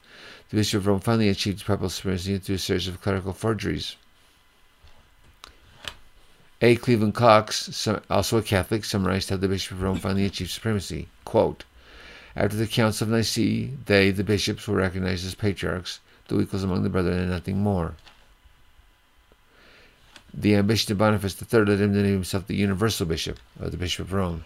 [0.52, 3.96] the Bishop of Rome finally achieved papal supremacy through a series of clerical forgeries.
[6.64, 6.78] A.
[6.78, 11.10] Cleveland Coxe, also a Catholic, summarized how the Bishop of Rome finally achieved supremacy.
[11.26, 11.66] Quote,
[12.38, 16.00] After the Council of Nicaea, they, the bishops, were recognized as patriarchs,
[16.30, 17.96] the equals among the brethren, and nothing more.
[20.34, 23.76] The ambition of Boniface III led him to name himself the universal bishop, or the
[23.76, 24.46] Bishop of Rome.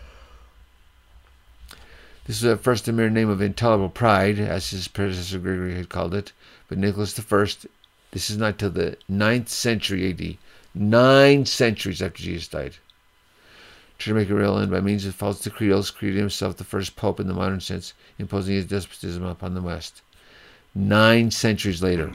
[2.26, 5.90] This was at first a mere name of intolerable pride, as his predecessor Gregory had
[5.90, 6.32] called it,
[6.68, 7.46] but Nicholas I,
[8.10, 10.38] this is not till the ninth century AD,
[10.80, 12.76] nine centuries after Jesus died.
[14.00, 17.20] To make a real end by means of false decretals, created himself the first pope
[17.20, 20.02] in the modern sense, imposing his despotism upon the West.
[20.76, 22.12] Nine centuries later.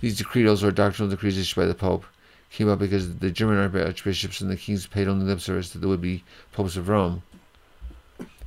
[0.00, 2.04] These decretals, or doctrinal decrees issued by the Pope,
[2.50, 5.88] came about because the German archbishops and the kings paid only lip service to the
[5.88, 7.22] would-be popes of Rome,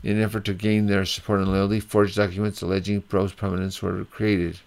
[0.04, 4.04] in an effort to gain their support and loyalty, forged documents alleging Pope's prominence were
[4.06, 4.60] created.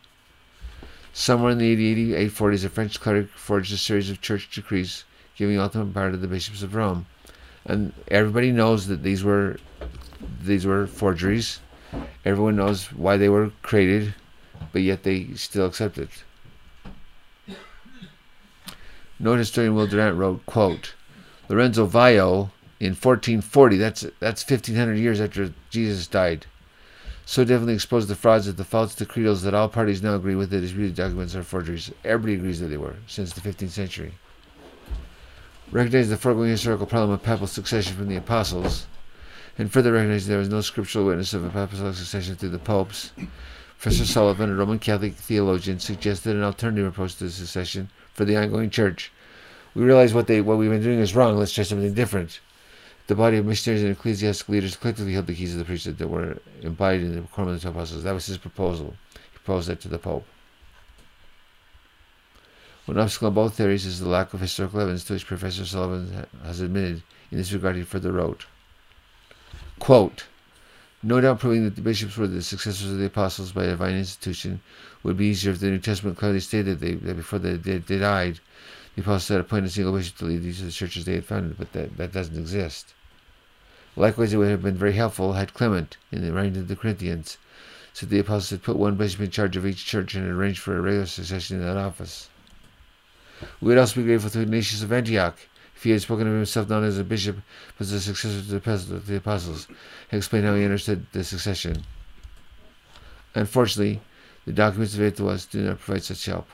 [1.17, 5.05] Somewhere in the 880 840s, a French cleric forged a series of church decrees
[5.37, 7.07] giving ultimate power to the bishops of Rome.
[7.65, 9.59] And everybody knows that these were
[10.43, 11.61] these were forgeries.
[12.25, 14.13] Everyone knows why they were created,
[14.73, 16.11] but yet they still accept it.
[19.21, 20.95] Note historian Will Durant wrote, quote,
[21.49, 22.51] Lorenzo Valla
[22.81, 23.77] in 1440.
[23.77, 26.47] That's that's 1500 years after Jesus died.
[27.27, 30.51] So definitely exposed the frauds of the false decretals that all parties now agree with
[30.51, 31.91] the disputed documents are forgeries.
[32.05, 34.15] Everybody agrees that they were since the 15th century.
[35.73, 38.87] Recognize the foregoing historical problem of papal succession from the apostles,
[39.57, 43.13] and further recognize there was no scriptural witness of a papal succession through the popes.
[43.81, 48.37] Professor Sullivan, a Roman Catholic theologian, suggested an alternative approach to the succession for the
[48.37, 49.11] ongoing church.
[49.75, 51.37] We realize what they what we've been doing is wrong.
[51.37, 52.41] Let's try something different.
[53.07, 56.09] The body of missionaries and ecclesiastical leaders collectively held the keys of the priesthood that
[56.09, 58.03] were embodied in the Quorum of the Apostles.
[58.03, 58.97] That was his proposal.
[59.13, 60.27] He proposed that to the Pope.
[62.87, 66.27] One obstacle in both theories is the lack of historical evidence to which Professor Sullivan
[66.45, 67.03] has admitted.
[67.31, 68.47] In this regard, he further wrote,
[69.79, 70.25] quote,
[71.03, 74.61] No doubt proving that the bishops were the successors of the apostles by divine institution
[75.03, 78.41] would be easier if the New Testament clearly stated they, that before they, they died,
[78.95, 81.25] the apostles had appointed a single bishop to lead these of the churches they had
[81.25, 82.95] founded, but that, that doesn't exist.
[83.97, 87.39] Likewise, it would have been very helpful had Clement, in the writing to the Corinthians,
[87.93, 90.77] said the apostles had put one bishop in charge of each church and arranged for
[90.77, 92.29] a regular succession in that office.
[93.61, 95.39] We would also be grateful to Ignatius of Antioch
[95.77, 97.39] if he had spoken of himself not as a bishop,
[97.77, 99.67] but as a successor to the apostles,
[100.11, 101.85] and explained how he understood the succession.
[103.35, 104.01] Unfortunately,
[104.45, 106.49] the documents available to us do not provide such help.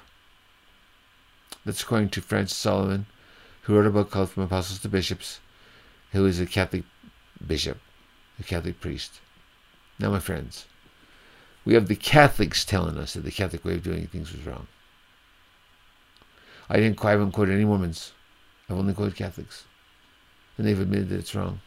[1.64, 3.06] That's according to Francis Sullivan,
[3.62, 5.40] who wrote a book called From Apostles to Bishops,
[6.12, 6.84] who is a Catholic
[7.46, 7.78] bishop,
[8.38, 9.20] a Catholic priest.
[9.98, 10.64] Now, my friends,
[11.64, 14.66] we have the Catholics telling us that the Catholic way of doing things was wrong.
[16.68, 18.12] I didn't I haven't any Mormons.
[18.68, 19.64] I've only quoted Catholics.
[20.56, 21.60] And they've admitted that it's wrong.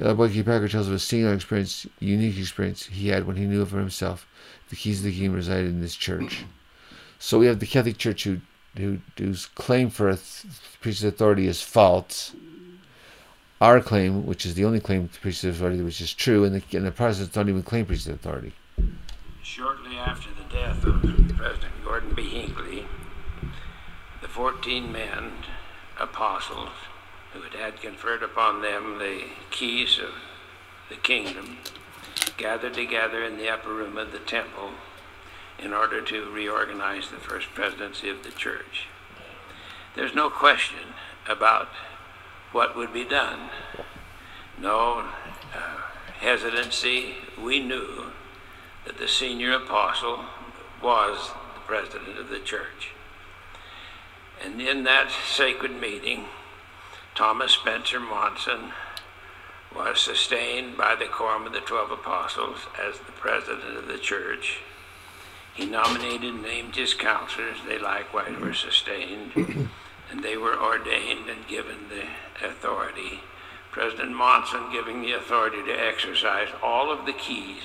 [0.00, 0.42] Uh, Boyd K.
[0.42, 4.26] Packer tells of a singular experience, unique experience he had when he knew for himself
[4.68, 6.44] the keys of the kingdom resided in this church.
[7.18, 8.40] So we have the Catholic Church who,
[8.76, 10.44] who whose claim for a th-
[10.82, 12.34] priest's authority is false.
[13.58, 16.76] Our claim, which is the only claim to priest's authority which is true, and the,
[16.76, 18.52] and the Protestants don't even claim priest's authority.
[19.42, 21.00] Shortly after the death of
[21.36, 22.28] President Gordon B.
[22.28, 22.84] Hinckley,
[24.20, 25.32] the 14 men,
[25.98, 26.68] apostles,
[27.36, 30.14] who had conferred upon them the keys of
[30.88, 31.58] the kingdom,
[32.36, 34.70] gathered together in the upper room of the temple
[35.58, 38.86] in order to reorganize the first presidency of the church.
[39.94, 40.94] There's no question
[41.28, 41.68] about
[42.52, 43.50] what would be done.
[44.60, 45.08] No
[45.54, 45.80] uh,
[46.18, 47.14] hesitancy.
[47.42, 48.12] We knew
[48.84, 50.24] that the senior apostle
[50.82, 52.92] was the president of the church.
[54.44, 56.26] And in that sacred meeting,
[57.16, 58.72] Thomas Spencer Monson
[59.74, 64.58] was sustained by the Quorum of the Twelve Apostles as the president of the church.
[65.54, 67.56] He nominated and named his counselors.
[67.66, 69.32] They likewise were sustained,
[70.10, 73.20] and they were ordained and given the authority.
[73.72, 77.62] President Monson giving the authority to exercise all of the keys,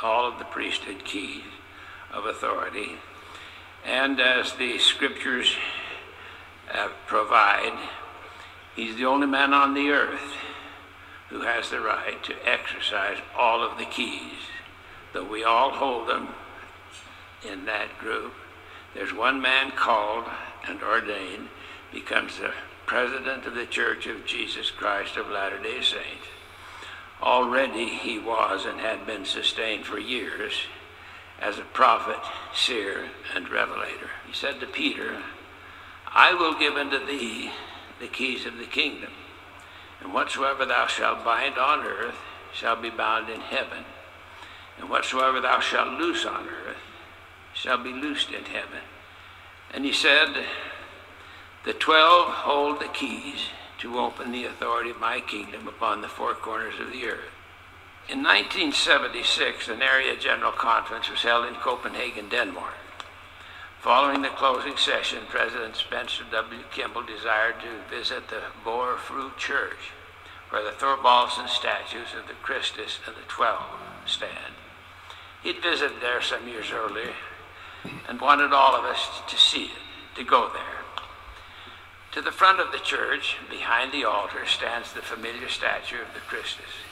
[0.00, 1.44] all of the priesthood keys
[2.12, 2.96] of authority.
[3.86, 5.54] And as the scriptures
[6.74, 7.78] uh, provide,
[8.74, 10.34] he's the only man on the earth
[11.28, 14.50] who has the right to exercise all of the keys,
[15.12, 16.28] though we all hold them
[17.50, 18.32] in that group.
[18.94, 20.26] There's one man called
[20.68, 21.48] and ordained,
[21.90, 22.52] becomes the
[22.86, 26.26] president of the Church of Jesus Christ of Latter day Saints.
[27.22, 30.52] Already he was and had been sustained for years
[31.40, 32.18] as a prophet,
[32.54, 34.10] seer, and revelator.
[34.26, 35.22] He said to Peter,
[36.14, 37.50] I will give unto thee
[38.02, 39.12] the keys of the kingdom,
[40.00, 42.16] and whatsoever thou shalt bind on earth
[42.52, 43.84] shall be bound in heaven,
[44.76, 46.76] and whatsoever thou shalt loose on earth
[47.54, 48.80] shall be loosed in heaven.
[49.72, 50.44] And he said,
[51.64, 53.46] The twelve hold the keys
[53.78, 57.32] to open the authority of my kingdom upon the four corners of the earth.
[58.08, 62.74] In 1976, an area general conference was held in Copenhagen, Denmark.
[63.82, 66.60] Following the closing session, President Spencer W.
[66.70, 69.90] Kimball desired to visit the Vor Frue Church,
[70.50, 73.66] where the Thorvaldsen statues of the Christus and the Twelve
[74.06, 74.54] stand.
[75.42, 77.10] He'd visited there some years earlier
[78.08, 80.84] and wanted all of us to see it, to go there.
[82.12, 86.20] To the front of the church, behind the altar, stands the familiar statue of the
[86.20, 86.86] Christus,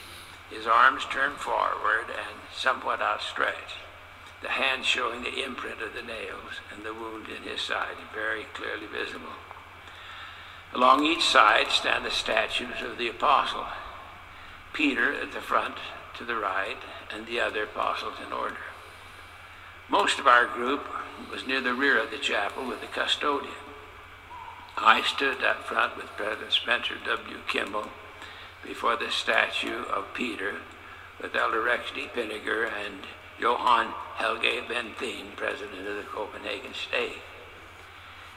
[0.50, 3.78] his arms turned forward and somewhat outstretched,
[4.42, 8.44] the hand showing the imprint of the nails and the wound in his side very
[8.54, 9.34] clearly visible.
[10.72, 13.66] Along each side stand the statues of the apostle,
[14.72, 15.74] Peter at the front
[16.16, 16.76] to the right,
[17.12, 18.58] and the other apostles in order.
[19.88, 20.86] Most of our group
[21.30, 23.52] was near the rear of the chapel with the custodian.
[24.76, 27.38] I stood up front with President Spencer W.
[27.48, 27.88] Kimball
[28.62, 30.56] before the statue of Peter
[31.20, 32.08] with Elder Rex D.
[32.14, 33.00] Pinegar and
[33.40, 37.20] Johan Helge Benthin, president of the Copenhagen Stake.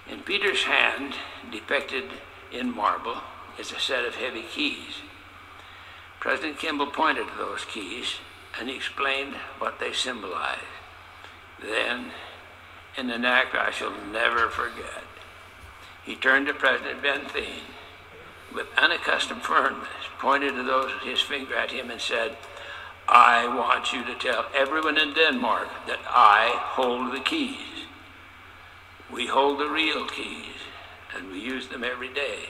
[0.10, 1.16] In Peter's hand,
[1.52, 2.06] depicted
[2.52, 3.18] in marble,
[3.60, 5.02] is a set of heavy keys.
[6.22, 8.16] President Kimball pointed to those keys
[8.58, 10.62] and explained what they symbolized.
[11.62, 12.12] Then,
[12.98, 15.04] in an act I shall never forget,
[16.06, 17.64] he turned to President Benthien
[18.54, 19.88] with unaccustomed firmness,
[20.20, 22.38] pointed to those his finger at him and said,
[23.16, 27.86] I want you to tell everyone in Denmark that I hold the keys.
[29.12, 30.58] We hold the real keys,
[31.16, 32.50] and we use them every day.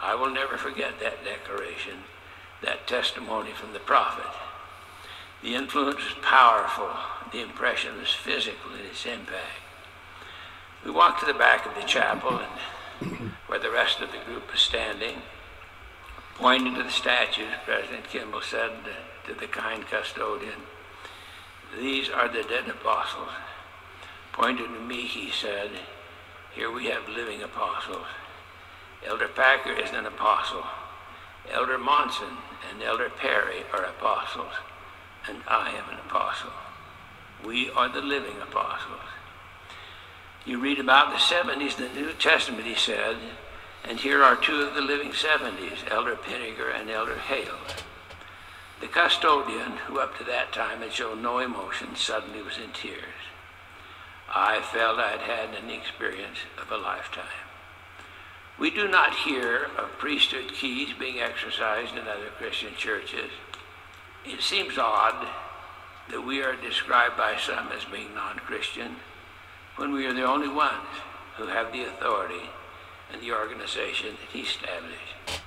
[0.00, 1.98] I will never forget that declaration,
[2.64, 4.26] that testimony from the prophet.
[5.40, 6.90] The influence was powerful.
[7.30, 9.62] The impression was physical in its impact.
[10.84, 14.50] We walked to the back of the chapel and where the rest of the group
[14.50, 15.22] was standing.
[16.34, 18.72] Pointing to the statues, President Kimball said
[19.26, 20.62] to the kind custodian,
[21.78, 23.30] These are the dead apostles.
[24.32, 25.70] Pointing to me, he said,
[26.54, 28.06] Here we have living apostles.
[29.06, 30.64] Elder Packer is an apostle.
[31.52, 32.38] Elder Monson
[32.70, 34.54] and Elder Perry are apostles,
[35.28, 36.50] and I am an apostle.
[37.44, 39.00] We are the living apostles.
[40.46, 43.16] You read about the 70s in the New Testament, he said,
[43.84, 47.58] and here are two of the living 70s, Elder Pinegar and Elder Hale.
[48.80, 53.24] The custodian, who up to that time had shown no emotion, suddenly was in tears.
[54.28, 57.24] I felt I'd had an experience of a lifetime.
[58.58, 63.30] We do not hear of priesthood keys being exercised in other Christian churches.
[64.24, 65.26] It seems odd
[66.10, 68.96] that we are described by some as being non-Christian
[69.76, 70.86] when we are the only ones
[71.36, 72.50] who have the authority
[73.12, 75.43] and the organization that he established.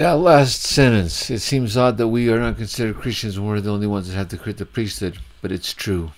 [0.00, 3.70] That last sentence, it seems odd that we are not considered Christians when we're the
[3.70, 6.12] only ones that have to the priesthood, but it's true.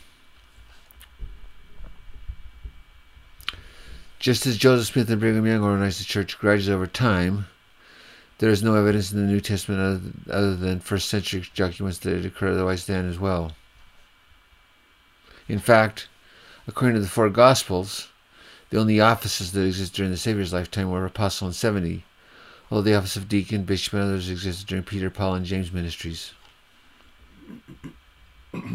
[4.21, 7.47] Just as Joseph Smith and Brigham Young organized the church gradually over time,
[8.39, 12.25] there is no evidence in the New Testament other, than first century documents that it
[12.25, 13.51] occurred otherwise then as well.
[15.49, 16.07] In fact,
[16.69, 18.11] according to the four Gospels,
[18.71, 22.05] the only offices that existed during the Savior's lifetime were apostle and seventy,
[22.73, 26.33] although the office of deacon, bishop, and others existed during Peter, Paul, and James' ministries.
[28.51, 28.73] While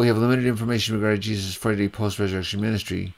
[0.00, 3.14] we have limited information regarding Jesus' 40 day post resurrection ministry,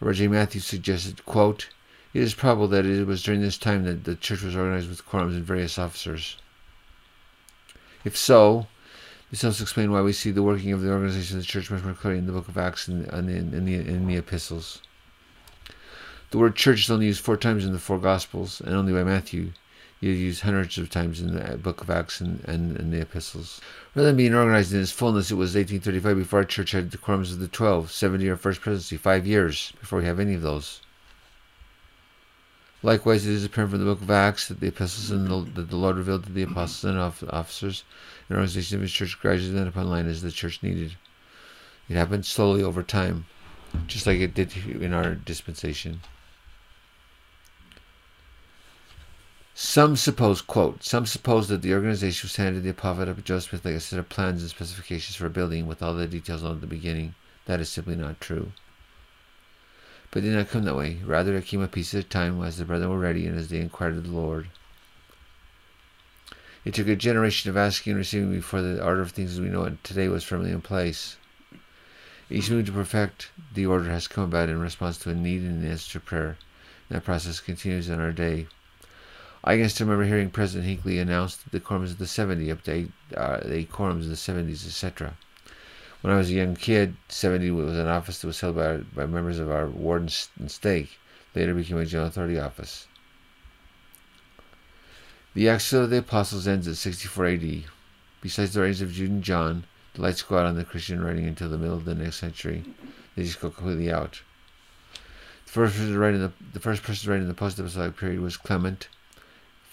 [0.00, 0.28] Robert J.
[0.28, 1.70] Matthews suggested, quote,
[2.12, 5.06] It is probable that it was during this time that the church was organized with
[5.06, 6.36] quorums and various officers.
[8.04, 8.66] If so,
[9.30, 11.84] this helps explain why we see the working of the organization of the church much
[11.84, 14.82] more clearly in the book of Acts and in, in, the, in the epistles.
[16.30, 19.02] The word church is only used four times in the four Gospels, and only by
[19.02, 19.52] Matthew.
[19.98, 23.00] You use hundreds of times in the uh, book of Acts and, and, and the
[23.00, 23.62] epistles.
[23.94, 26.98] Rather than being organized in its fullness, it was 1835 before our church had the
[26.98, 30.42] quorums of the twelve, 70 our first presidency, five years before we have any of
[30.42, 30.82] those.
[32.82, 35.70] Likewise, it is apparent from the book of Acts that the epistles and the, that
[35.70, 36.98] the Lord revealed to the apostles and
[37.30, 37.84] officers
[38.28, 40.94] and organization of his church gradually then upon line as the church needed.
[41.88, 43.24] It happened slowly over time,
[43.86, 46.02] just like it did in our dispensation.
[49.60, 53.64] Some suppose, quote, some suppose that the organization was handed the prophet of Joseph Smith
[53.64, 56.54] like a set of plans and specifications for a building with all the details known
[56.54, 57.16] at the beginning.
[57.46, 58.52] That is simply not true.
[60.12, 60.98] But it did not come that way.
[61.04, 63.48] Rather, it came a piece at a time as the brethren were ready and as
[63.48, 64.46] they inquired of the Lord.
[66.64, 69.48] It took a generation of asking and receiving before the order of things as we
[69.48, 71.16] know it today was firmly in place.
[72.30, 75.64] Each move to perfect the order has come about in response to a need and
[75.64, 76.38] an answer to prayer.
[76.88, 78.46] And that process continues in our day.
[79.44, 82.72] I can still remember hearing President Hinckley announce the quorums of the 70, up to
[82.72, 85.16] eight, uh, the quorums of the 70s, etc.
[86.00, 89.06] When I was a young kid, 70 was an office that was held by, by
[89.06, 90.98] members of our ward and stake.
[91.34, 92.86] Later became a general authority office.
[95.34, 97.64] The Exile of the Apostles ends at 64 AD.
[98.20, 101.26] Besides the writings of Jude and John, the lights go out on the Christian writing
[101.26, 102.64] until the middle of the next century.
[103.14, 104.22] They just go completely out.
[105.46, 108.88] The first person in the, the first person in the post-apostolic period was Clement,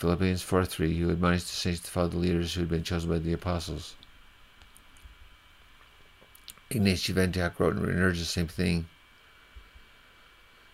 [0.06, 3.18] Philippians 4.3, who admonished the saints to follow the leaders who had been chosen by
[3.18, 3.96] the apostles.
[6.70, 8.88] Ignatius of Antioch wrote and urged the same thing.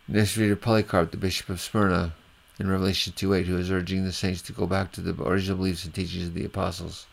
[0.06, 2.14] Next reader Polycarp, the bishop of Smyrna,
[2.60, 5.86] in Revelation 2.8, who is urging the saints to go back to the original beliefs
[5.86, 7.06] and teachings of the apostles.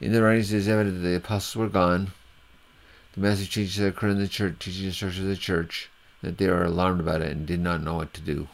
[0.00, 2.10] In the writings, it is evident that the apostles were gone,
[3.12, 5.90] the massive changes that occurred in the church, teaching the structure of the church,
[6.22, 8.48] that they were alarmed about it and did not know what to do.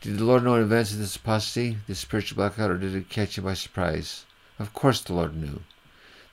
[0.00, 3.08] Did the Lord know in advance of this apostasy, this spiritual blackout, or did it
[3.08, 4.26] catch him by surprise?
[4.58, 5.62] Of course the Lord knew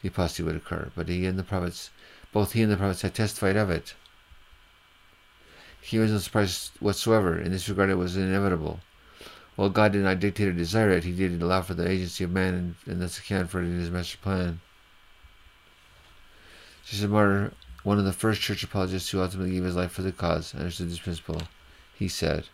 [0.02, 1.90] the apostasy would occur, but he and the prophets,
[2.32, 3.96] both he and the prophets had testified of it.
[5.82, 7.40] He was no surprise whatsoever.
[7.40, 8.82] In this regard, it was inevitable.
[9.56, 12.32] While God did not dictate or desire it, he did allow for the agency of
[12.32, 14.62] man and, and thus account for it in his master plan.
[16.86, 20.12] Justin Martyr, one of the first church apologists who ultimately gave his life for the
[20.12, 21.42] cause, understood this principle.
[21.96, 22.50] He said,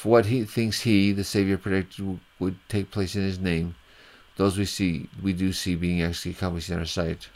[0.00, 3.74] for what he thinks he, the Savior, predicted would take place in his name,
[4.38, 7.28] those we see, we do see being actually accomplished in our sight.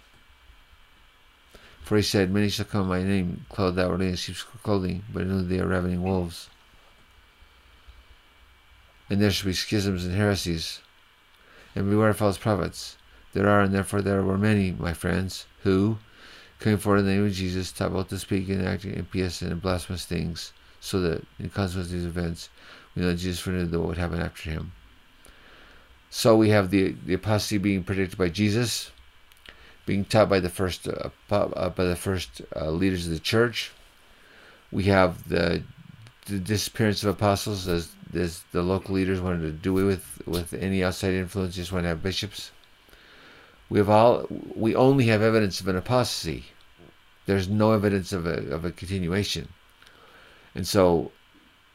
[1.82, 5.24] For he said, Many shall come in my name, clothed outwardly in sheep's clothing, but
[5.24, 6.48] inwardly they are ravening wolves.
[9.10, 10.80] And there shall be schisms and heresies.
[11.76, 12.96] And beware of false prophets.
[13.34, 15.98] There are, and therefore there were many, my friends, who,
[16.60, 19.60] coming forward in the name of Jesus, taught both to speak and act impious and
[19.60, 20.54] blasphemous things,
[20.84, 22.50] so that, in consequence of these events,
[22.94, 24.72] we know Jesus foreknew what would happen after him.
[26.10, 28.90] So we have the, the apostasy being predicted by Jesus,
[29.86, 33.72] being taught by the first uh, uh, by the first uh, leaders of the church.
[34.70, 35.62] We have the,
[36.26, 40.52] the disappearance of apostles as, as the local leaders wanted to do away with with
[40.52, 42.50] any outside influence, just want to have bishops.
[43.70, 46.44] We have all we only have evidence of an apostasy.
[47.24, 49.48] There's no evidence of a of a continuation.
[50.54, 51.10] And so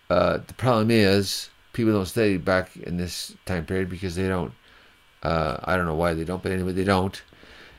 [0.09, 4.53] uh, the problem is people don't study back in this time period because they don't
[5.21, 7.21] uh, I don't know why they don't, but anyway they don't.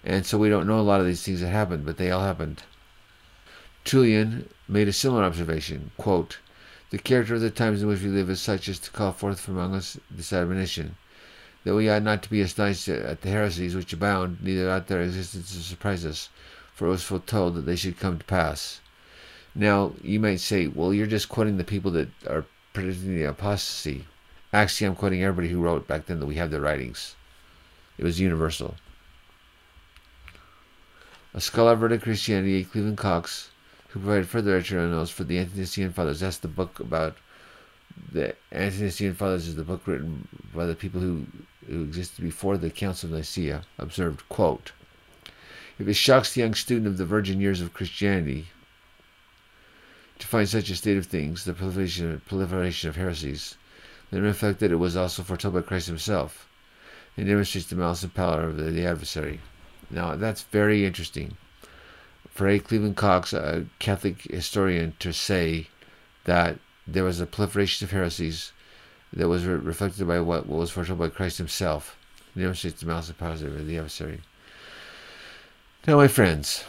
[0.04, 2.22] And so we don't know a lot of these things that happened, but they all
[2.22, 2.62] happened.
[3.84, 6.38] Tertullian made a similar observation, quote,
[6.90, 9.40] The character of the times in which we live is such as to call forth
[9.40, 10.96] from among us this admonition,
[11.64, 15.02] that we ought not to be astonished at the heresies which abound, neither ought their
[15.02, 16.28] existence to surprise us,
[16.74, 18.80] for it was foretold that they should come to pass.
[19.54, 24.06] Now, you might say, well, you're just quoting the people that are predicting the apostasy.
[24.52, 27.16] Actually, I'm quoting everybody who wrote back then that we have their writings.
[27.98, 28.76] It was universal.
[31.34, 33.50] A scholar of Verdict Christianity, Cleveland Coxe,
[33.88, 36.20] who provided further editorial notes for the Ante-Nicene Fathers.
[36.20, 37.16] That's the book about
[38.12, 41.26] the Ante-Nicene Fathers is the book written by the people who,
[41.66, 44.72] who existed before the Council of Nicaea, observed, quote,
[45.78, 48.48] If it shocks the young student of the virgin years of Christianity
[50.20, 53.56] to find such a state of things, the proliferation, proliferation of heresies,
[54.10, 56.48] then reflect that it was also foretold by Christ himself,
[57.16, 59.40] and demonstrates the malice and power of the, the adversary.
[59.90, 61.36] Now, that's very interesting.
[62.30, 62.60] For A.
[62.60, 65.68] Cleveland Coxe, a Catholic historian, to say
[66.24, 68.52] that there was a proliferation of heresies
[69.12, 71.96] that was re- reflected by what, what was foretold by Christ himself,
[72.36, 74.20] demonstrates the malice and power of the adversary.
[75.86, 76.64] Now, my friends,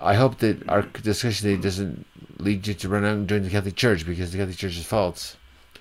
[0.00, 2.06] I hope that our discussion today doesn't
[2.38, 4.86] lead you to run out and join the Catholic Church because the Catholic Church is
[4.86, 5.36] false.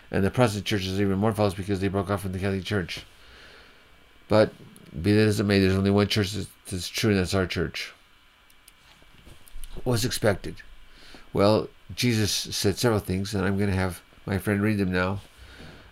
[0.10, 2.64] And the Protestant Church is even more false because they broke off from the Catholic
[2.64, 3.06] Church.
[4.28, 4.52] But
[5.02, 6.34] be that as it may, there's only one church
[6.70, 7.94] that's true, and that's our church.
[9.84, 10.56] What's expected?
[11.34, 15.22] Well, Jesus said several things, and I'm going to have my friend read them now.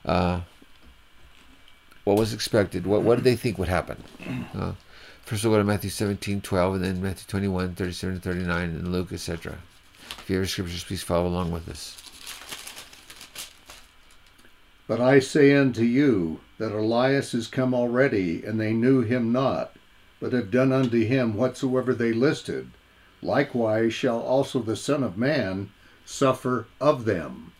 [0.04, 0.42] Uh,
[2.04, 2.86] what was expected?
[2.86, 4.04] What, what did they think would happen?
[4.54, 4.74] Uh,
[5.24, 9.12] first, we'll go to Matthew 17, 12, and then Matthew 21, 37 39, and Luke,
[9.12, 9.58] etc.
[10.26, 12.02] If you have your scriptures, please follow along with us.
[14.88, 19.76] But I say unto you that Elias is come already, and they knew him not,
[20.20, 22.72] but have done unto him whatsoever they listed.
[23.22, 25.70] Likewise shall also the Son of Man
[26.06, 27.52] suffer of them.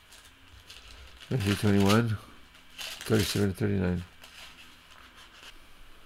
[1.30, 2.18] Matthew 21,
[2.80, 4.04] 37 39.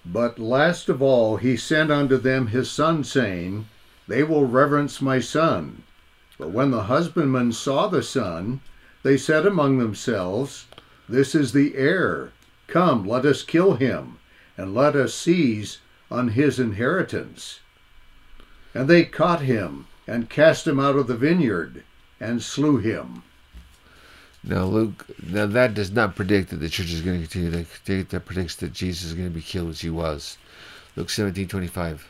[0.05, 3.69] But last of all he sent unto them his son, saying,
[4.09, 5.83] They will reverence my son.
[6.39, 8.61] But when the husbandmen saw the son,
[9.03, 10.67] they said among themselves,
[11.07, 12.31] This is the heir.
[12.67, 14.19] Come, let us kill him,
[14.57, 15.79] and let us seize
[16.09, 17.59] on his inheritance.
[18.73, 21.83] And they caught him, and cast him out of the vineyard,
[22.19, 23.23] and slew him.
[24.41, 27.65] Now, Luke, now that does not predict that the church is going to continue.
[28.05, 30.37] That, predicts that Jesus is going to be killed, which he was.
[30.95, 32.07] Luke seventeen twenty five.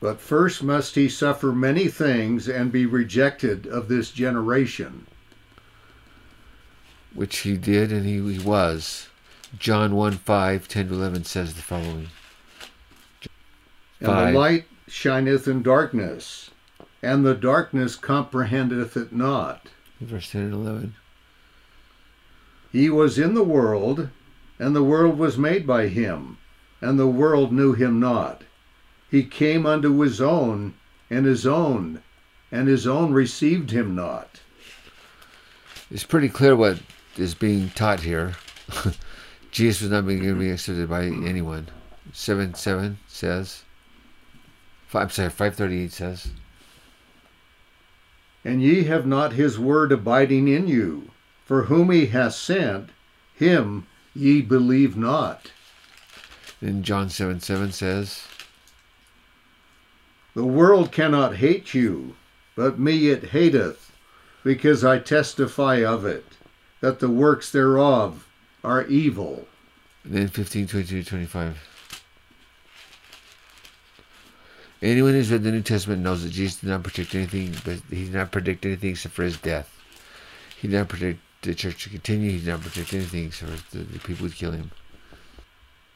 [0.00, 5.06] But first must he suffer many things and be rejected of this generation.
[7.12, 9.08] Which he did, and he, he was.
[9.58, 12.08] John 1 5, 10 to 11 says the following.
[14.00, 16.50] And the light shineth in darkness,
[17.02, 19.68] and the darkness comprehendeth it not.
[20.00, 20.94] Verse 10 and 11.
[22.72, 24.08] He was in the world,
[24.58, 26.38] and the world was made by him,
[26.80, 28.44] and the world knew him not.
[29.10, 30.74] He came unto his own,
[31.10, 32.02] and his own,
[32.52, 34.40] and his own received him not.
[35.90, 36.78] It's pretty clear what
[37.16, 38.34] is being taught here.
[39.50, 41.68] Jesus was not being to be accepted by anyone.
[42.12, 43.64] 7 7 says,
[44.94, 46.28] I'm sorry, 538 says,
[48.44, 51.10] And ye have not his word abiding in you,
[51.44, 52.90] for whom he hath sent,
[53.34, 55.50] him ye believe not.
[56.60, 58.24] Then John 7 7 says,
[60.34, 62.14] The world cannot hate you,
[62.54, 63.90] but me it hateth,
[64.44, 66.24] because I testify of it,
[66.80, 68.26] that the works thereof
[68.62, 69.46] are evil.
[70.04, 71.58] Then 15 22 25.
[74.82, 78.04] Anyone who's read the New Testament knows that Jesus did not predict anything, but he
[78.04, 79.70] did not predict anything except for his death.
[80.56, 82.30] He did not predict the church to continue.
[82.30, 84.70] He did not predict anything except for the, the people would kill him.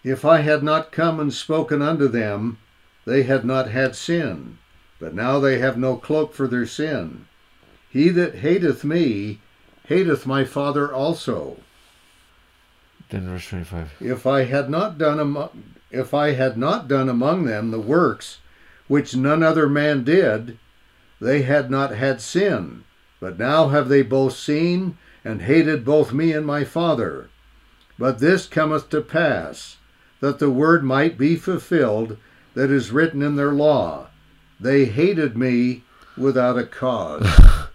[0.02, 2.58] If I had not come and spoken unto them,
[3.04, 4.58] they had not had sin.
[4.98, 7.26] But now they have no cloak for their sin.
[7.90, 9.40] He that hateth me
[9.86, 11.58] hateth my Father also.
[13.10, 13.92] Then verse 25.
[14.00, 18.38] If I had not done among, if I had not done among them the works
[18.88, 20.58] which none other man did,
[21.20, 22.84] they had not had sin.
[23.20, 27.28] But now have they both seen and hated both me and my Father.
[27.98, 29.76] But this cometh to pass,
[30.20, 32.18] that the word might be fulfilled
[32.54, 34.06] that is written in their law.
[34.58, 35.82] They hated me
[36.16, 37.26] without a cause.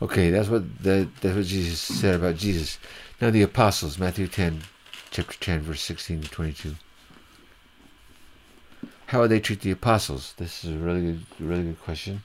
[0.00, 2.78] Okay, that's what the, that's what Jesus said about Jesus.
[3.20, 4.62] Now the apostles, Matthew 10,
[5.10, 6.74] chapter 10, verse 16 to 22.
[9.06, 10.34] How would they treat the apostles?
[10.36, 12.22] This is a really good, really good question.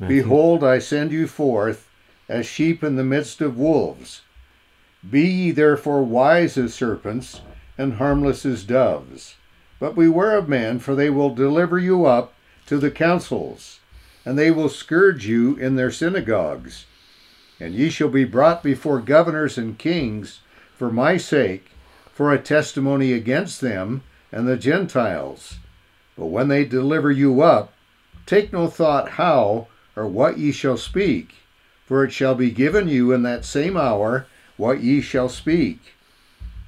[0.00, 0.22] Matthew.
[0.22, 1.88] Behold, I send you forth
[2.28, 4.22] as sheep in the midst of wolves.
[5.08, 7.42] Be ye therefore wise as serpents
[7.78, 9.36] and harmless as doves.
[9.84, 12.32] But beware of men, for they will deliver you up
[12.64, 13.80] to the councils,
[14.24, 16.86] and they will scourge you in their synagogues.
[17.60, 20.40] And ye shall be brought before governors and kings
[20.74, 21.66] for my sake,
[22.14, 25.58] for a testimony against them and the Gentiles.
[26.16, 27.74] But when they deliver you up,
[28.24, 31.34] take no thought how or what ye shall speak,
[31.84, 34.24] for it shall be given you in that same hour
[34.56, 35.92] what ye shall speak.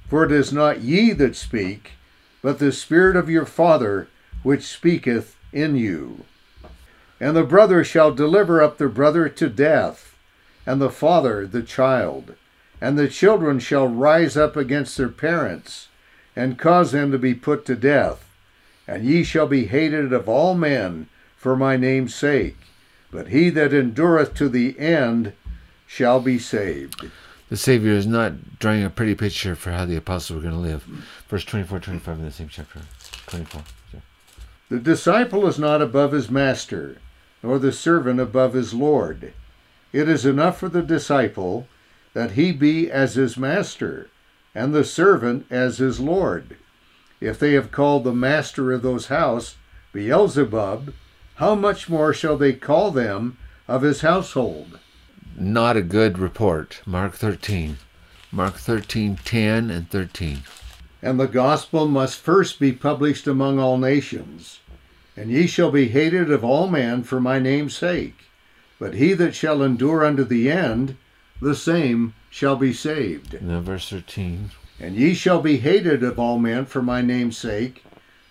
[0.07, 1.93] For it is not ye that speak,
[2.41, 4.07] but the Spirit of your Father
[4.43, 6.23] which speaketh in you.
[7.19, 10.15] And the brother shall deliver up the brother to death,
[10.65, 12.35] and the father the child.
[12.79, 15.87] And the children shall rise up against their parents,
[16.35, 18.29] and cause them to be put to death.
[18.87, 22.57] And ye shall be hated of all men for my name's sake.
[23.11, 25.33] But he that endureth to the end
[25.87, 27.09] shall be saved.
[27.49, 30.69] The Savior is not drawing a pretty picture for how the apostles were going to
[30.69, 30.83] live.
[31.29, 32.81] Verse 24, 25 in the same chapter.
[33.27, 33.63] 24.
[34.69, 36.97] The disciple is not above his master,
[37.41, 39.33] nor the servant above his Lord.
[39.93, 41.69] It is enough for the disciple
[42.13, 44.09] that he be as his master,
[44.53, 46.57] and the servant as his Lord.
[47.21, 49.55] If they have called the master of those house
[49.93, 50.93] Beelzebub,
[51.35, 53.37] how much more shall they call them
[53.69, 54.79] of his household?
[55.39, 56.81] Not a good report.
[56.87, 57.77] Mark 13.
[58.31, 60.39] Mark 13, 10 and 13.
[61.03, 64.61] And the gospel must first be published among all nations.
[65.15, 68.15] And ye shall be hated of all men for my name's sake.
[68.79, 70.97] But he that shall endure unto the end,
[71.39, 73.39] the same shall be saved.
[73.39, 74.49] Now, verse 13.
[74.79, 77.83] And ye shall be hated of all men for my name's sake.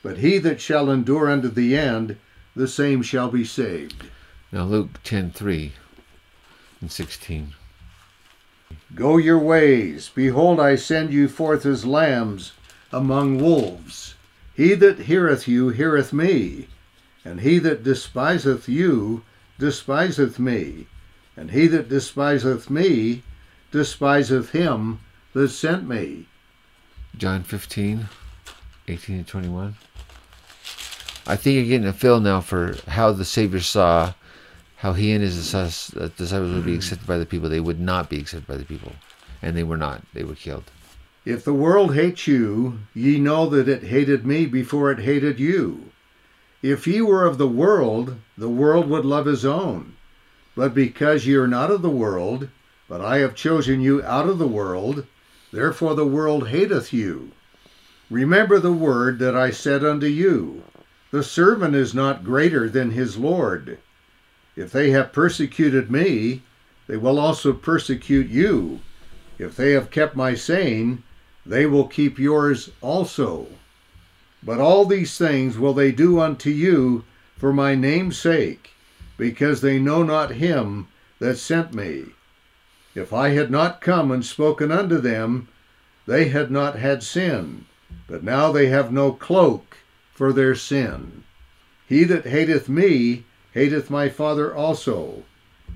[0.02, 2.16] But he that shall endure unto the end,
[2.57, 4.07] the same shall be saved.
[4.50, 5.72] Now, Luke 10, 3
[6.81, 7.55] and 16.
[8.95, 10.11] Go your ways.
[10.14, 12.53] Behold, I send you forth as lambs
[12.93, 14.14] among wolves.
[14.55, 16.68] He that heareth you heareth me,
[17.24, 19.22] and he that despiseth you
[19.59, 20.87] despiseth me,
[21.37, 23.22] and he that despiseth me
[23.70, 25.01] despiseth him
[25.33, 26.27] that sent me.
[27.16, 28.09] John 15,
[28.89, 29.77] 18 and 21.
[31.27, 34.14] I think you're getting a feel now for how the Savior saw
[34.77, 36.11] how he and his disciples uh,
[36.41, 36.77] would be hmm.
[36.77, 37.49] accepted by the people.
[37.49, 38.93] They would not be accepted by the people.
[39.43, 40.03] And they were not.
[40.12, 40.64] They were killed.
[41.24, 45.91] If the world hates you, ye know that it hated me before it hated you.
[46.62, 49.95] If ye were of the world, the world would love his own.
[50.55, 52.49] But because ye are not of the world,
[52.89, 55.07] but I have chosen you out of the world,
[55.53, 57.33] therefore the world hateth you.
[58.11, 60.62] Remember the word that I said unto you
[61.11, 63.79] The servant is not greater than his Lord.
[64.57, 66.42] If they have persecuted me,
[66.86, 68.80] they will also persecute you.
[69.38, 71.02] If they have kept my saying,
[71.44, 73.48] they will keep yours also.
[74.42, 77.04] But all these things will they do unto you
[77.36, 78.70] for my name's sake,
[79.18, 80.88] because they know not him
[81.18, 82.07] that sent me.
[82.94, 85.48] If I had not come and spoken unto them,
[86.07, 87.66] they had not had sin,
[88.09, 89.76] but now they have no cloak
[90.14, 91.24] for their sin.
[91.86, 93.24] He that hateth me
[93.57, 95.22] hateth my Father also.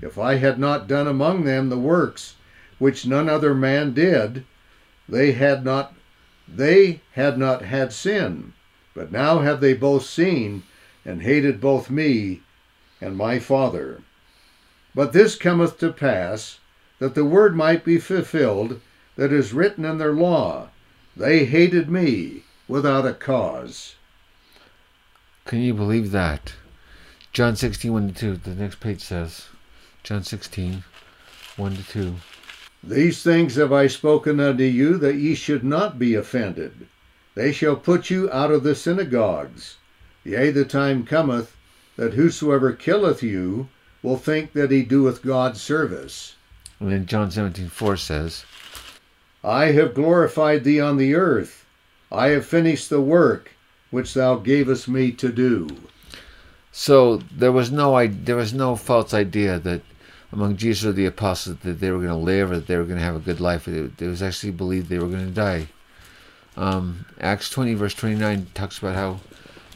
[0.03, 2.35] If I had not done among them the works
[2.77, 4.45] which none other man did,
[5.09, 5.95] they had not
[6.47, 8.53] they had not had sin.
[8.93, 10.61] But now have they both seen
[11.03, 12.41] and hated both me
[13.01, 14.03] and my Father.
[14.93, 16.59] But this cometh to pass
[16.99, 18.79] that the word might be fulfilled
[19.15, 20.69] that is written in their law.
[21.17, 23.95] They hated me without a cause.
[25.45, 26.53] Can you believe that?
[27.33, 28.35] John 16, 1 to 2.
[28.37, 29.47] The next page says,
[30.03, 30.83] John 16,
[31.55, 32.15] 1 to 2.
[32.83, 36.87] These things have I spoken unto you, that ye should not be offended.
[37.35, 39.77] They shall put you out of the synagogues.
[40.25, 41.55] Yea, the time cometh
[41.95, 43.69] that whosoever killeth you
[44.03, 46.35] will think that he doeth God service.
[46.81, 48.43] And then John 17, 4 says,
[49.41, 51.65] I have glorified thee on the earth.
[52.11, 53.51] I have finished the work
[53.89, 55.69] which thou gavest me to do.
[56.71, 59.81] So there was no there was no false idea that
[60.31, 62.85] among Jesus or the apostles that they were going to live or that they were
[62.85, 63.67] going to have a good life.
[63.67, 65.67] It, was actually believed they were going to die.
[66.55, 69.19] Um, Acts 20, verse 29, talks about how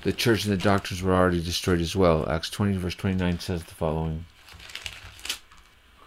[0.04, 2.30] the church and the doctrines were already destroyed as well.
[2.30, 4.26] Acts 20, verse 29 says the following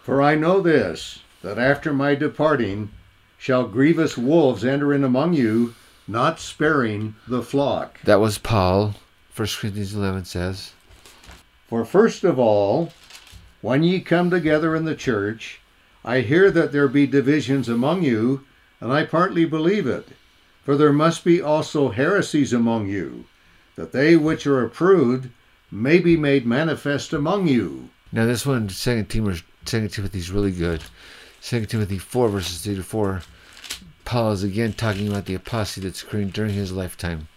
[0.03, 2.91] For I know this, that after my departing
[3.37, 5.75] shall grievous wolves enter in among you,
[6.07, 8.01] not sparing the flock.
[8.05, 8.95] That was Paul.
[9.37, 10.73] 1 Corinthians 11 says,
[11.69, 12.93] For first of all,
[13.61, 15.61] when ye come together in the church,
[16.05, 18.45] I hear that there be divisions among you,
[18.81, 20.09] and I partly believe it.
[20.65, 23.27] For there must be also heresies among you,
[23.77, 25.29] that they which are approved
[25.71, 27.91] may be made manifest among you.
[28.13, 30.83] Now this one, Second Timothy, Second Timothy is really good.
[31.41, 33.23] Second Timothy four verses three to four.
[34.05, 37.29] Paul is again talking about the apostasy that's occurring during his lifetime.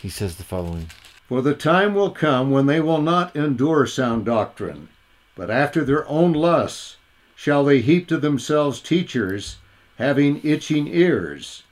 [0.00, 0.88] He says the following:
[1.28, 4.88] For the time will come when they will not endure sound doctrine,
[5.34, 6.96] but after their own lusts
[7.34, 9.56] shall they heap to themselves teachers,
[9.96, 11.62] having itching ears,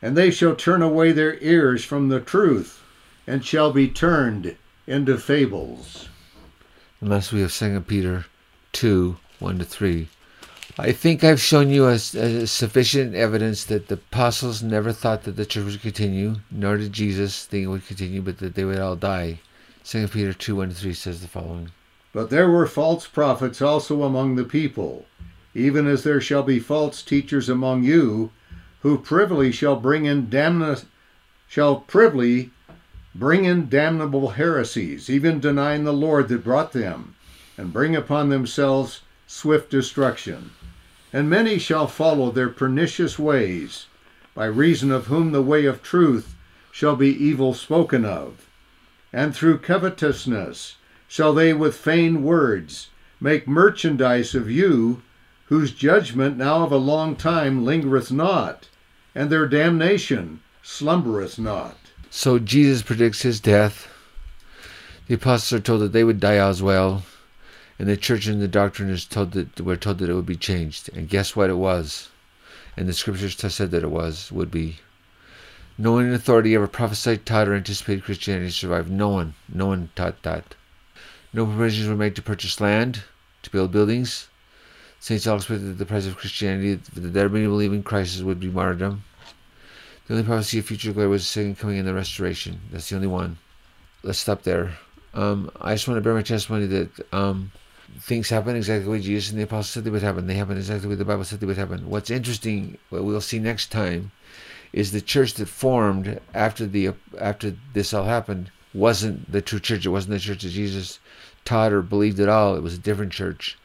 [0.00, 2.82] and they shall turn away their ears from the truth,
[3.26, 6.08] and shall be turned into fables.
[7.00, 8.24] Unless we have Second Peter
[8.72, 10.08] two one to three.
[10.76, 15.36] I think I've shown you a, a sufficient evidence that the apostles never thought that
[15.36, 18.80] the church would continue, nor did Jesus think it would continue, but that they would
[18.80, 19.38] all die.
[19.84, 21.70] Second Peter two one three says the following.
[22.12, 25.06] But there were false prophets also among the people,
[25.54, 28.32] even as there shall be false teachers among you,
[28.80, 30.86] who privily shall bring in damna-
[31.46, 32.50] shall privily
[33.14, 37.14] bring in damnable heresies, even denying the Lord that brought them,
[37.56, 40.50] and bring upon themselves swift destruction.
[41.14, 43.86] And many shall follow their pernicious ways,
[44.34, 46.34] by reason of whom the way of truth
[46.72, 48.48] shall be evil spoken of.
[49.12, 50.74] And through covetousness
[51.06, 52.88] shall they with feigned words
[53.20, 55.02] make merchandise of you,
[55.44, 58.66] whose judgment now of a long time lingereth not,
[59.14, 61.76] and their damnation slumbereth not.
[62.10, 63.88] So Jesus predicts his death.
[65.06, 67.04] The apostles are told that they would die as well,
[67.78, 70.36] and the church and the doctrine is told that we're told that it would be
[70.36, 70.90] changed.
[70.94, 71.50] And guess what?
[71.50, 72.08] It was,
[72.76, 74.78] and the scriptures said that it was would be.
[75.76, 78.90] No one in authority ever prophesied, taught, or anticipated Christianity survived.
[78.90, 80.54] No one, no one taught that.
[81.32, 83.02] No provisions were made to purchase land,
[83.42, 84.28] to build buildings.
[85.00, 88.48] Saints all expected that the price of Christianity, that their believe in Christ would be
[88.48, 89.02] martyrdom.
[90.06, 92.60] The only prophecy of future glory was the second coming and the restoration.
[92.70, 93.38] That's the only one.
[94.04, 94.74] Let's stop there.
[95.12, 97.50] Um, I just want to bear my testimony that um,
[98.00, 100.26] things happen exactly the way Jesus and the apostles said they would happen.
[100.26, 101.88] They happen exactly the way the Bible said they would happen.
[101.88, 104.10] What's interesting, what we'll see next time,
[104.72, 106.90] is the church that formed after the
[107.20, 109.86] after this all happened wasn't the true church.
[109.86, 110.98] It wasn't the church that Jesus
[111.44, 112.56] taught or believed at all.
[112.56, 113.56] It was a different church.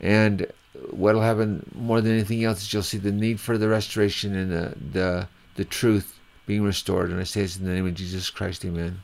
[0.00, 0.46] And
[0.90, 4.52] what'll happen more than anything else is you'll see the need for the restoration and
[4.52, 7.10] the the the truth being restored.
[7.10, 8.64] And I say this in the name of Jesus Christ.
[8.64, 9.00] Amen.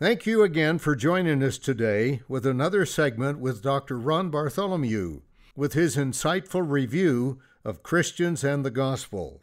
[0.00, 3.96] Thank you again for joining us today with another segment with Dr.
[3.96, 5.20] Ron Bartholomew
[5.54, 9.42] with his insightful review of Christians and the Gospel.